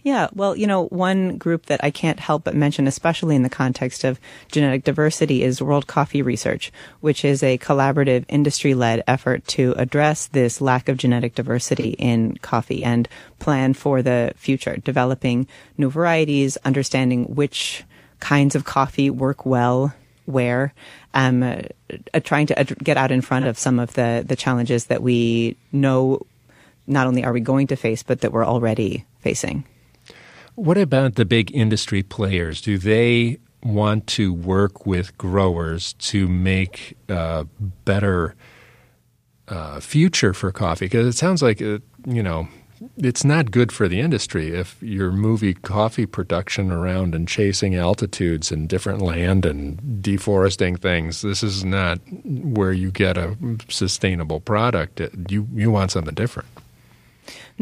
[0.04, 3.48] Yeah, well, you know, one group that I can't help but mention, especially in the
[3.48, 4.18] context of
[4.50, 10.26] genetic diversity, is World Coffee Research, which is a collaborative industry led effort to address
[10.26, 15.46] this lack of genetic diversity in coffee and plan for the future, developing
[15.78, 17.84] new varieties, understanding which
[18.18, 20.72] kinds of coffee work well where,
[21.14, 21.60] um, uh,
[22.24, 25.56] trying to ad- get out in front of some of the, the challenges that we
[25.70, 26.20] know
[26.88, 29.64] not only are we going to face, but that we're already facing.
[30.54, 32.60] What about the big industry players?
[32.60, 37.46] Do they want to work with growers to make a
[37.84, 38.34] better
[39.48, 40.86] uh, future for coffee?
[40.86, 42.48] Because it sounds like, uh, you know,
[42.98, 48.50] it's not good for the industry if you're moving coffee production around and chasing altitudes
[48.50, 51.22] and different land and deforesting things.
[51.22, 53.36] This is not where you get a
[53.68, 55.00] sustainable product.
[55.30, 56.48] You you want something different.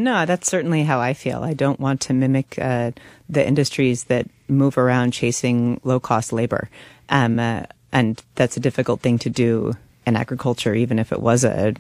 [0.01, 1.43] No, that's certainly how I feel.
[1.43, 2.93] I don't want to mimic uh,
[3.29, 6.71] the industries that move around chasing low cost labor,
[7.09, 9.75] um, uh, and that's a difficult thing to do
[10.07, 11.75] in agriculture, even if it was a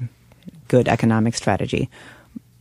[0.68, 1.88] good economic strategy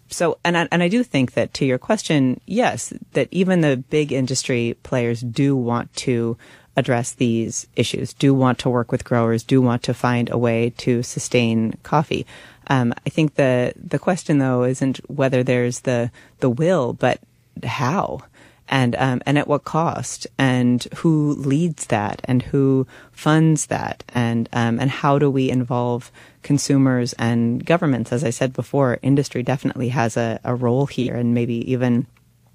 [0.09, 3.77] so, and I, and I do think that to your question, yes, that even the
[3.77, 6.37] big industry players do want to
[6.75, 10.71] address these issues, do want to work with growers, do want to find a way
[10.77, 12.25] to sustain coffee.
[12.69, 17.19] Um, I think the the question though isn't whether there's the the will, but
[17.63, 18.23] how
[18.69, 24.47] and um, and at what cost, and who leads that, and who funds that, and
[24.53, 26.11] um, and how do we involve
[26.43, 28.13] consumers and governments?
[28.13, 32.05] As I said before, industry definitely has a, a role here, and maybe even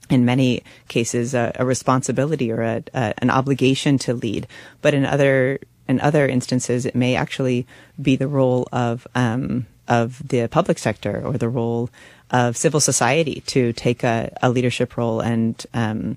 [0.08, 4.46] in many cases a, a responsibility or a, a, an obligation to lead.
[4.82, 7.66] But in other in other instances, it may actually
[8.00, 11.90] be the role of um, of the public sector or the role
[12.30, 16.16] of civil society to take a, a leadership role and um,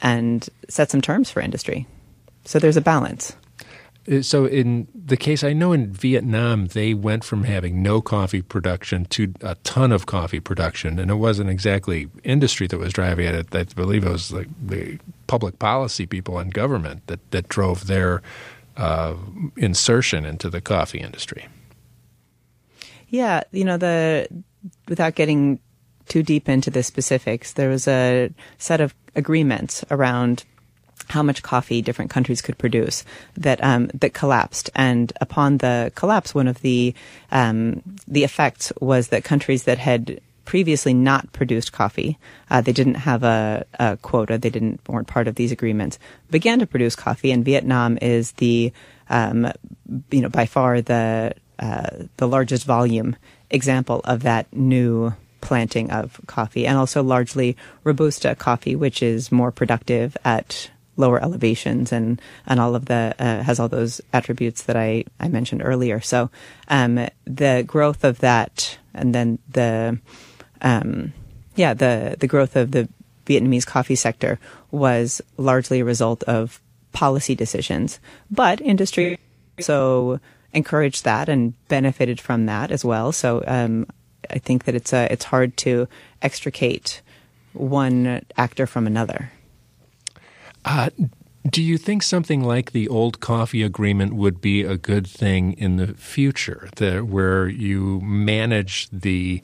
[0.00, 1.86] and set some terms for industry.
[2.44, 3.34] So there's a balance.
[4.10, 8.42] Uh, so in the case I know in Vietnam, they went from having no coffee
[8.42, 13.26] production to a ton of coffee production, and it wasn't exactly industry that was driving
[13.26, 13.54] it.
[13.54, 18.22] I believe it was like the public policy people and government that that drove their
[18.76, 19.14] uh,
[19.56, 21.46] insertion into the coffee industry.
[23.14, 24.26] Yeah, you know the
[24.88, 25.60] without getting
[26.08, 30.42] too deep into the specifics, there was a set of agreements around
[31.10, 33.04] how much coffee different countries could produce
[33.36, 34.68] that um, that collapsed.
[34.74, 36.92] And upon the collapse, one of the
[37.30, 42.18] um, the effects was that countries that had previously not produced coffee,
[42.50, 46.00] uh, they didn't have a, a, quota, they didn't weren't part of these agreements,
[46.30, 47.30] began to produce coffee.
[47.30, 48.72] And Vietnam is the
[49.08, 49.52] um,
[50.10, 53.16] you know by far the uh, the largest volume
[53.50, 59.52] example of that new planting of coffee and also largely robusta coffee which is more
[59.52, 64.76] productive at lower elevations and and all of the uh, has all those attributes that
[64.76, 66.00] I I mentioned earlier.
[66.00, 66.30] So
[66.68, 69.98] um, the growth of that and then the
[70.62, 71.12] um,
[71.56, 72.88] yeah the the growth of the
[73.26, 74.38] Vietnamese coffee sector
[74.70, 76.60] was largely a result of
[76.92, 77.98] policy decisions.
[78.30, 79.18] But industry
[79.60, 80.20] so
[80.54, 83.12] encouraged that and benefited from that as well.
[83.12, 83.86] So um,
[84.30, 85.88] I think that it's uh, it's hard to
[86.22, 87.02] extricate
[87.52, 89.30] one actor from another.
[90.64, 90.90] Uh,
[91.48, 95.76] do you think something like the old coffee agreement would be a good thing in
[95.76, 99.42] the future, where you manage the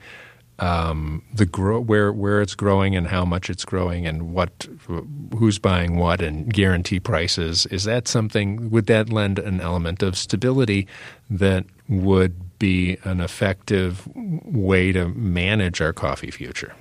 [0.60, 4.68] um, the grow where where it's growing and how much it's growing and what
[5.36, 10.16] who's buying what and guarantee prices is that something would that lend an element of
[10.16, 10.86] stability
[11.30, 16.74] that would be an effective way to manage our coffee future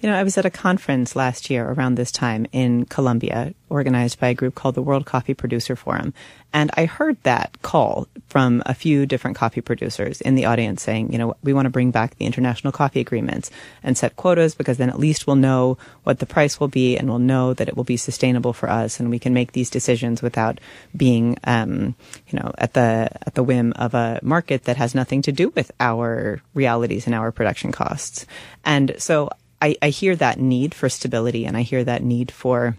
[0.00, 4.18] you know, I was at a conference last year around this time in Colombia, organized
[4.18, 6.14] by a group called the World Coffee Producer Forum.
[6.54, 11.12] And I heard that call from a few different coffee producers in the audience saying,
[11.12, 13.50] you know, we want to bring back the international coffee agreements
[13.82, 17.08] and set quotas because then at least we'll know what the price will be and
[17.08, 20.22] we'll know that it will be sustainable for us and we can make these decisions
[20.22, 20.58] without
[20.96, 21.94] being, um,
[22.28, 25.50] you know, at the, at the whim of a market that has nothing to do
[25.50, 28.24] with our realities and our production costs.
[28.64, 29.28] And so
[29.60, 32.76] I, I hear that need for stability and I hear that need for,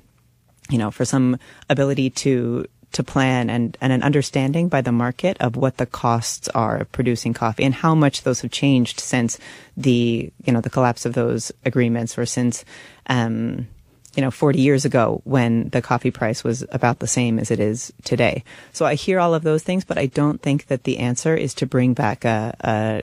[0.70, 1.38] you know, for some
[1.70, 6.50] ability to to plan and, and an understanding by the market of what the costs
[6.50, 9.40] are of producing coffee and how much those have changed since
[9.78, 12.66] the you know the collapse of those agreements or since
[13.08, 13.68] um,
[14.16, 17.60] you know 40 years ago when the coffee price was about the same as it
[17.60, 18.44] is today.
[18.74, 21.54] So I hear all of those things, but I don't think that the answer is
[21.56, 23.02] to bring back a, a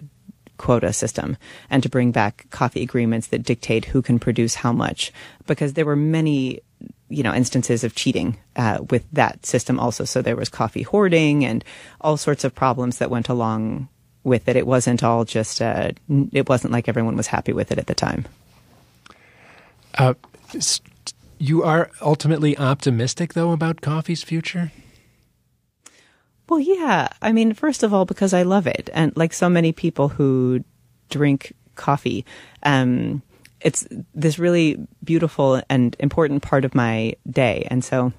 [0.59, 1.36] quota system
[1.70, 5.12] and to bring back coffee agreements that dictate who can produce how much.
[5.46, 6.61] Because there were many
[7.09, 10.04] you know instances of cheating uh, with that system also.
[10.04, 11.64] So there was coffee hoarding and
[12.00, 13.88] all sorts of problems that went along
[14.24, 14.56] with it.
[14.56, 15.92] It wasn't all just uh,
[16.32, 18.26] it wasn't like everyone was happy with it at the time.
[19.94, 20.14] Uh,
[21.38, 24.70] you are ultimately optimistic though about coffee's future
[26.49, 27.09] well, yeah.
[27.20, 28.90] I mean, first of all, because I love it.
[28.92, 30.64] And like so many people who
[31.11, 32.24] drink coffee.
[32.62, 33.22] Um,
[33.61, 37.66] it's this really beautiful and important part of my day.
[37.70, 38.12] And so,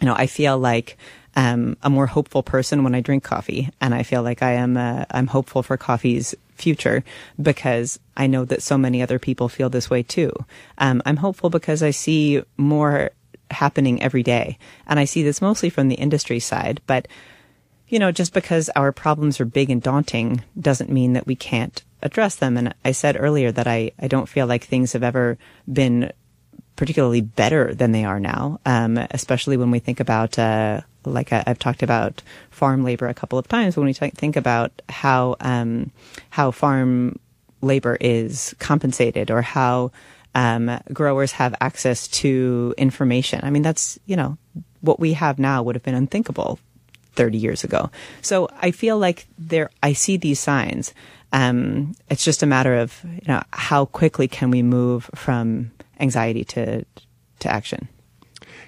[0.00, 0.96] you know, I feel like
[1.36, 4.76] um, a more hopeful person when I drink coffee, and I feel like I am
[4.76, 7.02] uh, I'm hopeful for coffee's future
[7.40, 10.32] because I know that so many other people feel this way too.
[10.78, 13.10] Um, I'm hopeful because I see more
[13.50, 17.08] happening every day, and I see this mostly from the industry side, but.
[17.92, 21.84] You know, just because our problems are big and daunting doesn't mean that we can't
[22.00, 22.56] address them.
[22.56, 25.36] And I said earlier that I, I don't feel like things have ever
[25.70, 26.10] been
[26.74, 31.44] particularly better than they are now, um, especially when we think about, uh, like I,
[31.46, 35.36] have talked about farm labor a couple of times, when we t- think about how,
[35.40, 35.90] um,
[36.30, 37.18] how farm
[37.60, 39.92] labor is compensated or how
[40.34, 43.40] um, growers have access to information.
[43.42, 44.38] I mean, that's, you know,
[44.80, 46.58] what we have now would have been unthinkable
[47.14, 47.90] 30 years ago.
[48.20, 50.94] So I feel like there, I see these signs.
[51.32, 56.44] Um, it's just a matter of, you know, how quickly can we move from anxiety
[56.44, 56.84] to
[57.40, 57.88] to action.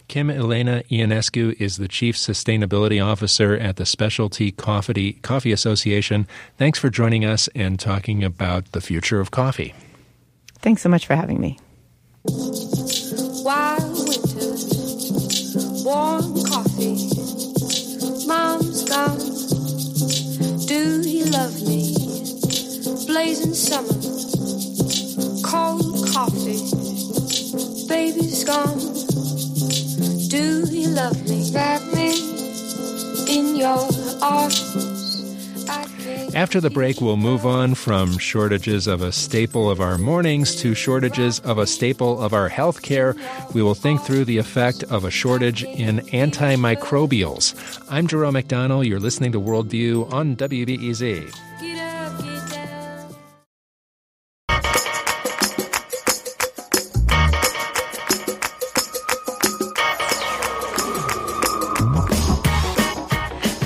[0.09, 6.27] Kim Elena Ionescu is the Chief Sustainability Officer at the Specialty Coffee, Coffee Association.
[6.59, 9.75] Thanks for joining us and talking about the future of coffee.
[10.59, 11.59] Thanks so much for having me.
[12.25, 14.57] Wild winter,
[15.85, 17.09] warm coffee,
[18.27, 19.19] mom's gone.
[20.67, 21.95] Do you love me?
[23.07, 23.95] Blazing summer,
[25.43, 26.85] cold coffee
[27.89, 28.79] baby's gone.
[30.29, 31.51] Do you love me?
[31.53, 32.11] Wrap me
[33.29, 33.89] in your
[34.23, 34.94] arms.
[36.35, 40.75] After the break, we'll move on from shortages of a staple of our mornings to
[40.75, 43.15] shortages of a staple of our health care.
[43.55, 47.55] We will think through the effect of a shortage in antimicrobials.
[47.89, 48.85] I'm Jerome McDonnell.
[48.85, 51.54] You're listening to Worldview on WBEZ.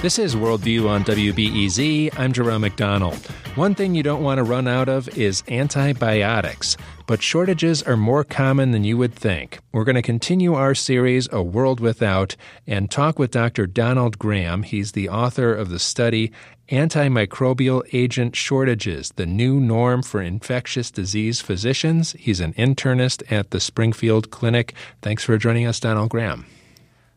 [0.01, 2.17] This is Worldview on WBEZ.
[2.17, 3.17] I'm Jerome McDonnell.
[3.57, 6.77] One thing you don't want to run out of is antibiotics,
[7.09, 9.59] but shortages are more common than you would think.
[9.73, 13.67] We're going to continue our series, A World Without, and talk with Dr.
[13.67, 14.63] Donald Graham.
[14.63, 16.31] He's the author of the study
[16.71, 22.13] Antimicrobial Agent Shortages, the New Norm for Infectious Disease Physicians.
[22.13, 24.75] He's an internist at the Springfield Clinic.
[25.03, 26.47] Thanks for joining us, Donald Graham.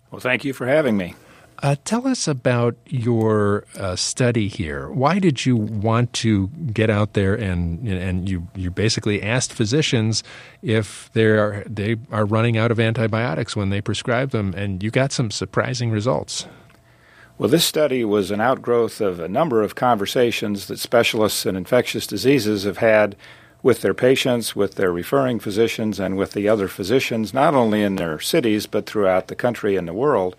[0.09, 1.13] Well, thank you for having me.
[1.62, 4.89] Uh, tell us about your uh, study here.
[4.89, 10.24] Why did you want to get out there and and you you basically asked physicians
[10.64, 14.89] if they are they are running out of antibiotics when they prescribe them, and you
[14.89, 16.47] got some surprising results.
[17.38, 22.07] Well, this study was an outgrowth of a number of conversations that specialists in infectious
[22.07, 23.16] diseases have had
[23.62, 27.97] with their patients, with their referring physicians, and with the other physicians, not only in
[27.97, 30.36] their cities but throughout the country and the world.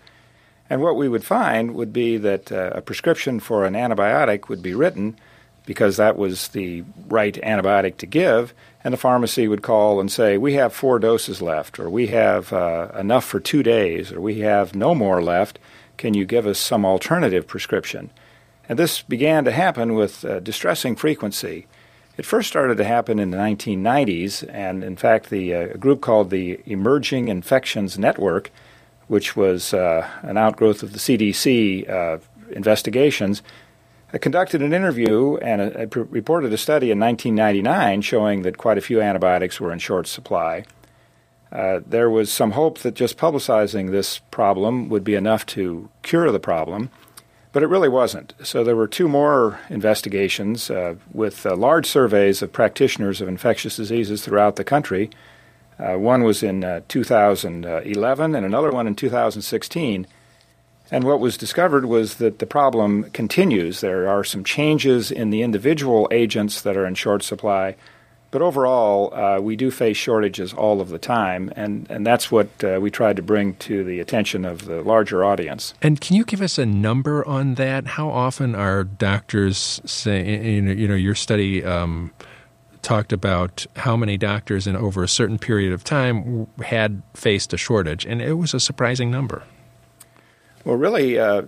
[0.73, 4.63] And what we would find would be that uh, a prescription for an antibiotic would
[4.63, 5.19] be written
[5.67, 10.35] because that was the right antibiotic to give, and the pharmacy would call and say,
[10.35, 14.39] We have four doses left, or we have uh, enough for two days, or we
[14.39, 15.59] have no more left.
[15.97, 18.09] Can you give us some alternative prescription?
[18.67, 21.67] And this began to happen with uh, distressing frequency.
[22.17, 26.31] It first started to happen in the 1990s, and in fact, the uh, group called
[26.31, 28.49] the Emerging Infections Network
[29.07, 32.17] which was uh, an outgrowth of the CDC uh,
[32.51, 33.41] investigations,
[34.13, 38.81] I conducted an interview and uh, reported a study in 1999 showing that quite a
[38.81, 40.65] few antibiotics were in short supply.
[41.51, 46.31] Uh, there was some hope that just publicizing this problem would be enough to cure
[46.31, 46.89] the problem,
[47.51, 48.33] but it really wasn't.
[48.43, 53.75] So there were two more investigations uh, with uh, large surveys of practitioners of infectious
[53.75, 55.09] diseases throughout the country
[55.79, 60.07] uh, one was in uh, 2011 and another one in 2016.
[60.91, 63.81] And what was discovered was that the problem continues.
[63.81, 67.75] There are some changes in the individual agents that are in short supply,
[68.33, 72.47] but overall, uh, we do face shortages all of the time, and, and that's what
[72.63, 75.75] uh, we tried to bring to the attention of the larger audience.
[75.83, 77.85] And can you give us a number on that?
[77.85, 82.11] How often are doctors saying, you know, your study um,
[82.83, 87.57] talked about how many doctors in over a certain period of time had faced a
[87.57, 89.43] shortage, and it was a surprising number.
[90.63, 91.43] Well, really, uh,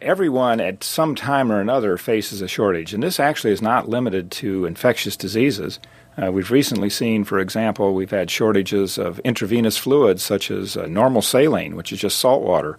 [0.00, 4.30] everyone at some time or another faces a shortage, and this actually is not limited
[4.32, 5.78] to infectious diseases.
[6.20, 10.86] Uh, we've recently seen, for example, we've had shortages of intravenous fluids such as uh,
[10.86, 12.76] normal saline, which is just salt water,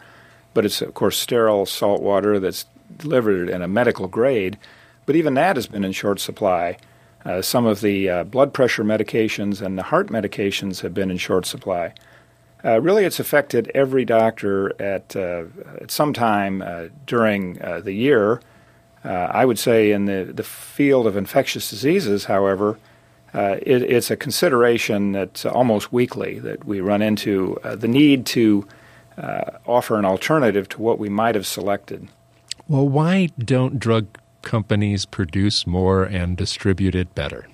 [0.53, 2.65] but it's, of course, sterile salt water that's
[2.97, 4.57] delivered in a medical grade.
[5.05, 6.77] But even that has been in short supply.
[7.25, 11.17] Uh, some of the uh, blood pressure medications and the heart medications have been in
[11.17, 11.93] short supply.
[12.63, 15.45] Uh, really, it's affected every doctor at, uh,
[15.81, 18.41] at some time uh, during uh, the year.
[19.03, 22.79] I would say in the, the field of infectious diseases, however,
[23.35, 28.67] it, it's a consideration that's almost weekly that we run into the need to
[29.67, 32.07] offer an alternative to what we might have selected.
[32.67, 34.07] Well, why don't drug
[34.45, 37.47] companies produce more and distribute it better?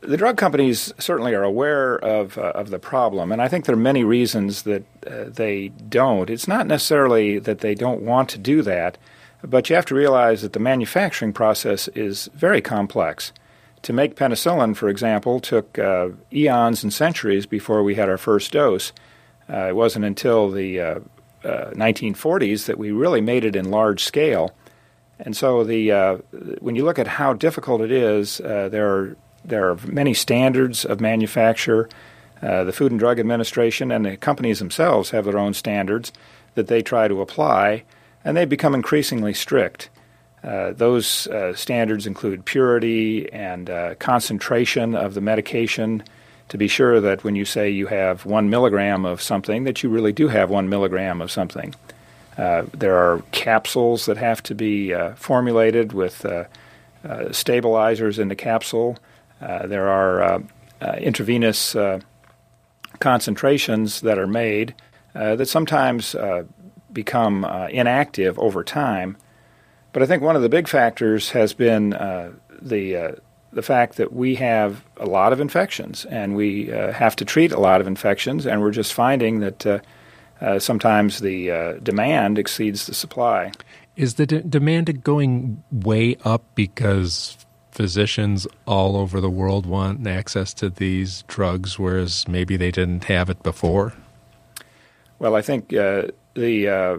[0.00, 3.74] The drug companies certainly are aware of, uh, of the problem, and I think there
[3.74, 6.28] are many reasons that uh, they don't.
[6.28, 8.98] It's not necessarily that they don't want to do that,
[9.42, 13.32] but you have to realize that the manufacturing process is very complex.
[13.82, 18.52] To make penicillin, for example, took uh, eons and centuries before we had our first
[18.52, 18.92] dose.
[19.48, 21.02] Uh, it wasn't until the
[21.44, 24.54] 1940s uh, that we really made it in large scale.
[25.18, 26.16] And so the uh,
[26.60, 30.84] when you look at how difficult it is, uh, there are there are many standards
[30.84, 31.88] of manufacture.
[32.42, 36.12] Uh, the Food and Drug Administration and the companies themselves have their own standards
[36.54, 37.84] that they try to apply,
[38.24, 39.88] and they become increasingly strict.
[40.42, 46.02] Uh, those uh, standards include purity and uh, concentration of the medication
[46.48, 49.88] to be sure that when you say you have one milligram of something, that you
[49.88, 51.74] really do have one milligram of something.
[52.36, 56.44] Uh, there are capsules that have to be uh, formulated with uh,
[57.04, 58.98] uh stabilizers in the capsule.
[59.40, 60.42] Uh, there are
[60.98, 61.76] intravenous
[62.98, 64.74] concentrations that are made
[65.14, 66.16] that sometimes
[66.92, 69.16] become inactive over time.
[69.92, 73.20] But I think one of the big factors has been the
[73.52, 77.60] the fact that we have a lot of infections and we have to treat a
[77.60, 79.82] lot of infections, and we're just finding that
[80.40, 83.52] uh, sometimes the uh, demand exceeds the supply.
[83.96, 87.36] Is the de- demand going way up because
[87.70, 93.28] physicians all over the world want access to these drugs, whereas maybe they didn't have
[93.28, 93.94] it before?
[95.18, 96.98] Well, I think uh, the uh,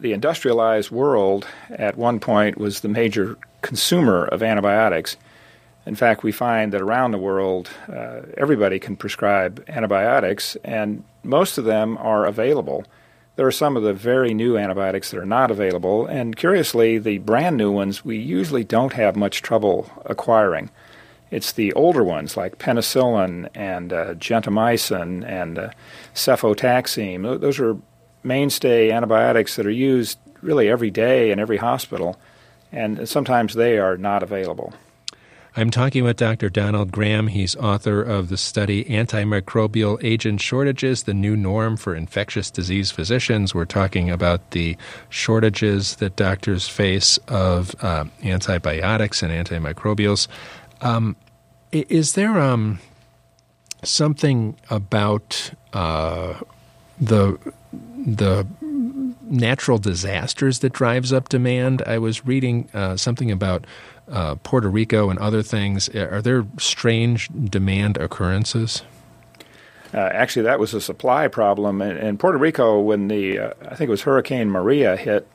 [0.00, 5.16] the industrialized world at one point was the major consumer of antibiotics.
[5.86, 11.58] In fact, we find that around the world, uh, everybody can prescribe antibiotics, and most
[11.58, 12.84] of them are available.
[13.36, 17.18] There are some of the very new antibiotics that are not available, and curiously, the
[17.18, 20.70] brand new ones we usually don't have much trouble acquiring.
[21.30, 25.70] It's the older ones like penicillin and uh, gentamicin and uh,
[26.14, 27.40] cefotaxime.
[27.40, 27.76] Those are
[28.22, 32.18] mainstay antibiotics that are used really every day in every hospital,
[32.72, 34.72] and sometimes they are not available.
[35.56, 36.50] I'm talking with Dr.
[36.50, 37.28] Donald Graham.
[37.28, 43.54] He's author of the study Antimicrobial Agent Shortages, the New Norm for Infectious Disease Physicians.
[43.54, 44.76] We're talking about the
[45.10, 50.26] shortages that doctors face of uh, antibiotics and antimicrobials.
[50.80, 51.14] Um,
[51.70, 52.80] is there um,
[53.84, 56.34] something about uh,
[57.00, 57.38] the
[58.06, 58.44] the
[59.22, 61.80] natural disasters that drives up demand?
[61.86, 63.66] I was reading uh, something about
[64.10, 65.88] uh, Puerto Rico and other things.
[65.90, 68.82] Are there strange demand occurrences?
[69.94, 73.76] Uh, actually, that was a supply problem in, in Puerto Rico when the uh, I
[73.76, 75.28] think it was Hurricane Maria hit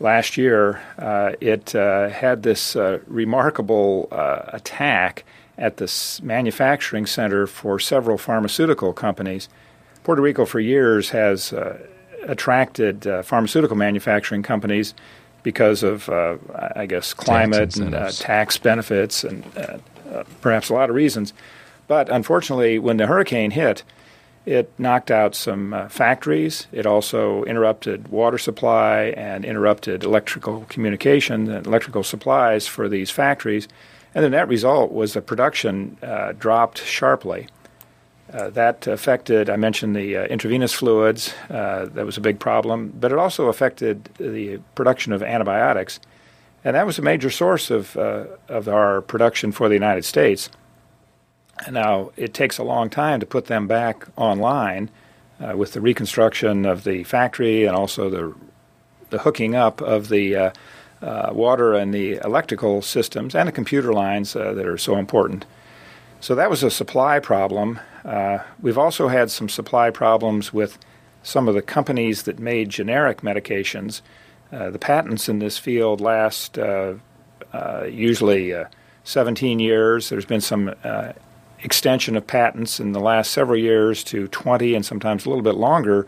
[0.00, 0.82] last year.
[0.98, 5.24] Uh, it uh, had this uh, remarkable attack
[5.56, 9.48] at the manufacturing center for several pharmaceutical companies.
[10.02, 11.54] Puerto Rico, for years, has
[12.24, 14.94] attracted pharmaceutical manufacturing companies
[15.42, 16.36] because of, uh,
[16.76, 19.78] I guess, climate and uh, tax benefits and uh,
[20.12, 21.32] uh, perhaps a lot of reasons.
[21.88, 23.82] But unfortunately, when the hurricane hit,
[24.44, 26.66] it knocked out some uh, factories.
[26.72, 33.68] It also interrupted water supply and interrupted electrical communication and electrical supplies for these factories.
[34.14, 37.46] And the net result was the production uh, dropped sharply.
[38.32, 42.92] Uh, that affected, I mentioned the uh, intravenous fluids, uh, that was a big problem,
[42.98, 46.00] but it also affected the production of antibiotics.
[46.64, 50.48] And that was a major source of, uh, of our production for the United States.
[51.70, 54.88] Now it takes a long time to put them back online
[55.38, 58.34] uh, with the reconstruction of the factory and also the,
[59.10, 60.52] the hooking up of the
[61.02, 65.44] water and the electrical systems and the computer lines that are so important.
[66.20, 67.78] So that was a supply problem.
[68.04, 70.78] Uh, we've also had some supply problems with
[71.22, 74.00] some of the companies that made generic medications.
[74.50, 76.94] Uh, the patents in this field last uh,
[77.52, 78.64] uh usually uh,
[79.04, 80.08] 17 years.
[80.08, 81.12] There's been some uh,
[81.60, 85.54] extension of patents in the last several years to 20 and sometimes a little bit
[85.54, 86.06] longer,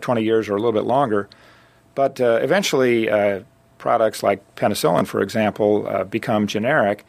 [0.00, 1.28] 20 years or a little bit longer.
[1.96, 3.08] But eventually,
[3.78, 7.04] products like penicillin, for example, become generic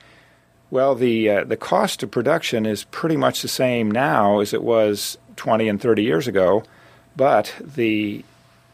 [0.73, 4.63] Well, the uh, the cost of production is pretty much the same now as it
[4.63, 6.63] was 20 and 30 years ago,
[7.15, 8.25] but the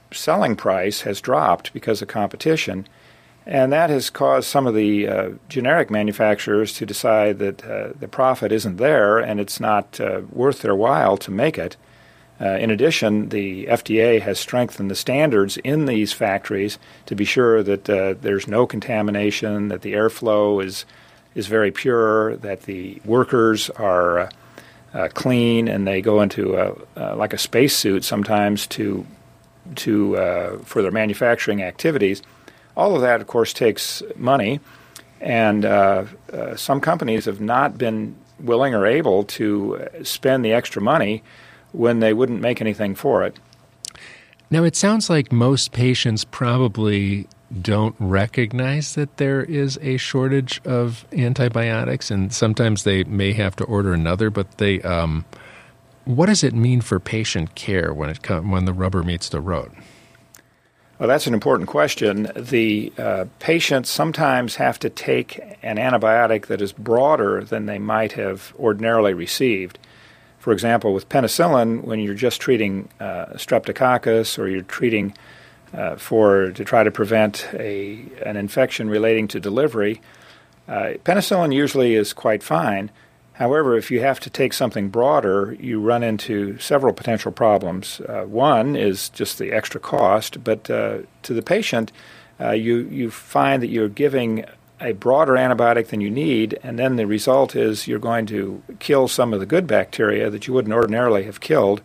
[0.09, 2.87] selling price has dropped because of competition,
[3.45, 8.07] and that has caused some of the uh, generic manufacturers to decide that uh, the
[8.07, 11.75] profit isn't there and it's not uh, worth their while to make it.
[12.39, 17.61] Uh, in addition, the FDA has strengthened the standards in these factories to be sure
[17.61, 20.85] that uh, there's no contamination, that the airflow is
[21.39, 24.29] is very pure, that the workers are uh,
[24.93, 29.05] uh, clean, and they go into a, uh, like a spacesuit sometimes to
[29.75, 32.21] to uh, for their manufacturing activities.
[32.75, 34.59] All of that, of course, takes money,
[35.21, 40.81] and uh, uh, some companies have not been willing or able to spend the extra
[40.81, 41.23] money
[41.71, 43.37] when they wouldn't make anything for it.
[44.49, 47.27] Now, it sounds like most patients probably
[47.61, 53.63] don't recognize that there is a shortage of antibiotics, and sometimes they may have to
[53.65, 54.29] order another.
[54.29, 55.25] But they, um,
[56.05, 59.41] what does it mean for patient care when it come, when the rubber meets the
[59.41, 59.71] road?
[60.99, 62.29] Well, that's an important question.
[62.35, 68.11] The uh, patients sometimes have to take an antibiotic that is broader than they might
[68.13, 69.79] have ordinarily received.
[70.39, 75.13] For example, with penicillin, when you're just treating uh, streptococcus or you're treating
[75.73, 80.01] uh, for to try to prevent a an infection relating to delivery.
[80.67, 82.91] Uh, penicillin usually is quite fine.
[83.33, 88.01] However, if you have to take something broader, you run into several potential problems.
[88.01, 91.91] Uh, one is just the extra cost, but uh, to the patient,
[92.39, 94.45] uh, you you find that you're giving
[94.81, 99.07] a broader antibiotic than you need, and then the result is you're going to kill
[99.07, 101.81] some of the good bacteria that you wouldn't ordinarily have killed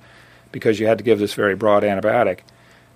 [0.52, 2.40] because you had to give this very broad antibiotic.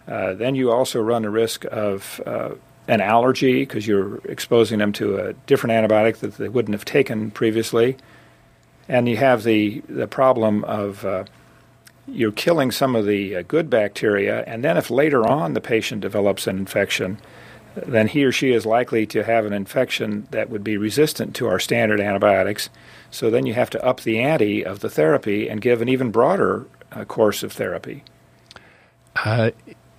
[0.09, 2.51] Uh, then you also run the risk of uh,
[2.89, 7.31] an allergy because you're exposing them to a different antibiotic that they wouldn't have taken
[7.31, 7.97] previously.
[8.89, 11.25] And you have the, the problem of uh,
[12.07, 16.01] you're killing some of the uh, good bacteria, and then if later on the patient
[16.01, 17.19] develops an infection,
[17.75, 21.47] then he or she is likely to have an infection that would be resistant to
[21.47, 22.71] our standard antibiotics.
[23.11, 26.11] So then you have to up the ante of the therapy and give an even
[26.11, 28.05] broader uh, course of therapy.
[29.15, 29.51] Uh,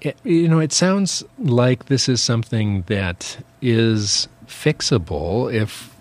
[0.01, 5.95] it, you know, it sounds like this is something that is fixable if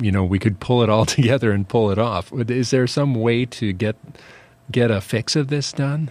[0.00, 2.32] you know we could pull it all together and pull it off.
[2.32, 3.96] Is there some way to get
[4.70, 6.10] get a fix of this done?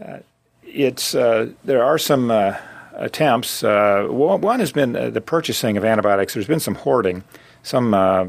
[0.00, 0.18] Uh,
[0.62, 2.56] it's uh, there are some uh,
[2.94, 3.62] attempts.
[3.64, 6.34] Uh, one has been uh, the purchasing of antibiotics.
[6.34, 7.24] There's been some hoarding.
[7.62, 8.26] Some uh,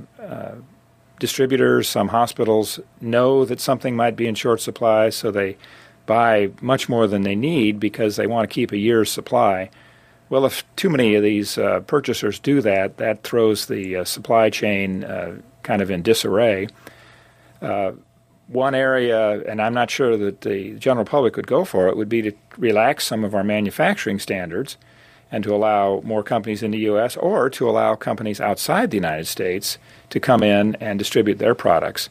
[1.19, 5.57] distributors, some hospitals know that something might be in short supply, so they
[6.07, 9.69] buy much more than they need because they want to keep a year's supply.
[10.29, 14.49] Well, if too many of these uh, purchasers do that, that throws the uh, supply
[14.49, 16.67] chain uh, kind of in disarray.
[17.61, 17.91] Uh,
[18.47, 22.09] one area, and I'm not sure that the general public would go for it, would
[22.09, 24.77] be to relax some of our manufacturing standards
[25.31, 27.17] and to allow more companies in the U.S.
[27.17, 29.77] or to allow companies outside the United States
[30.09, 32.09] to come in and distribute their products.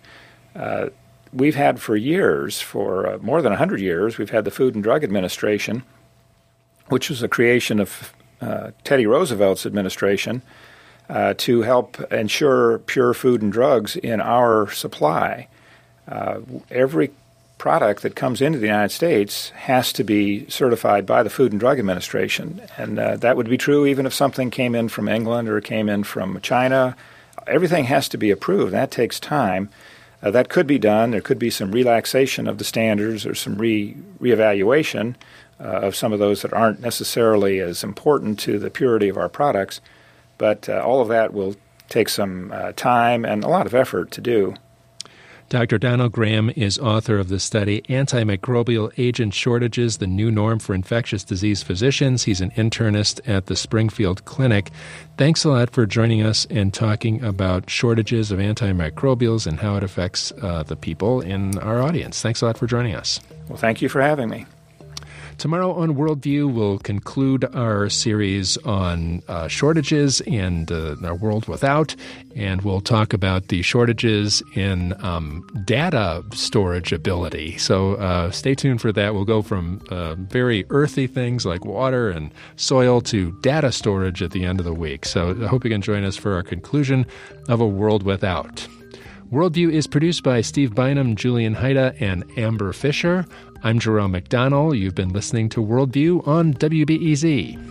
[1.37, 4.83] We've had for years, for uh, more than 100 years, we've had the Food and
[4.83, 5.83] Drug Administration,
[6.89, 10.41] which was a creation of uh, Teddy Roosevelt's administration
[11.11, 15.49] uh, to help ensure pure food and drugs in our supply.
[16.09, 17.11] Uh, every
[17.59, 21.61] product that comes into the United States has to be certified by the Food and
[21.61, 25.51] Drug Administration, and uh, that would be true even if something came in from England
[25.51, 26.97] or came in from China.
[27.47, 28.73] Everything has to be approved.
[28.73, 29.69] That takes time.
[30.27, 31.13] Uh, that could be done.
[31.13, 35.15] There could be some relaxation of the standards or some re reevaluation
[35.61, 39.29] uh, of some of those that aren't necessarily as important to the purity of our
[39.29, 39.81] products.
[40.37, 41.55] But uh, all of that will
[41.89, 44.57] take some uh, time and a lot of effort to do.
[45.49, 45.79] Dr.
[45.79, 51.23] Donald Graham is author of the study Antimicrobial Agent Shortages The New Norm for Infectious
[51.23, 52.25] Disease Physicians.
[52.25, 54.73] He's an internist at the Springfield Clinic.
[55.17, 59.85] Thanks a lot for joining us and talking about shortages of antimicrobials and how it
[59.85, 62.21] affects uh, the people in our audience.
[62.21, 63.21] Thanks a lot for joining us.
[63.49, 64.47] Well, thank you for having me.
[65.39, 71.95] Tomorrow on Worldview, we'll conclude our series on uh, shortages and uh, our world without,
[72.35, 77.59] and we'll talk about the shortages in um, data storage ability.
[77.59, 79.13] So uh, stay tuned for that.
[79.13, 84.31] We'll go from uh, very earthy things like water and soil to data storage at
[84.31, 85.05] the end of the week.
[85.05, 87.05] So I hope you can join us for our conclusion
[87.49, 88.67] of A World Without.
[89.33, 93.27] Worldview is produced by Steve Bynum, Julian Hayda, and Amber Fisher.
[93.63, 94.79] I'm Jerome McDonnell.
[94.79, 97.63] You've been listening to Worldview on WBEZ.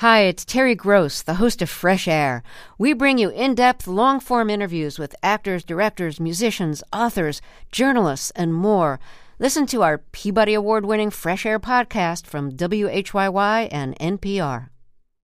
[0.00, 2.42] Hi, it's Terry Gross, the host of Fresh Air.
[2.78, 7.40] We bring you in depth, long form interviews with actors, directors, musicians, authors,
[7.72, 9.00] journalists, and more.
[9.38, 14.68] Listen to our Peabody Award winning Fresh Air podcast from WHYY and NPR.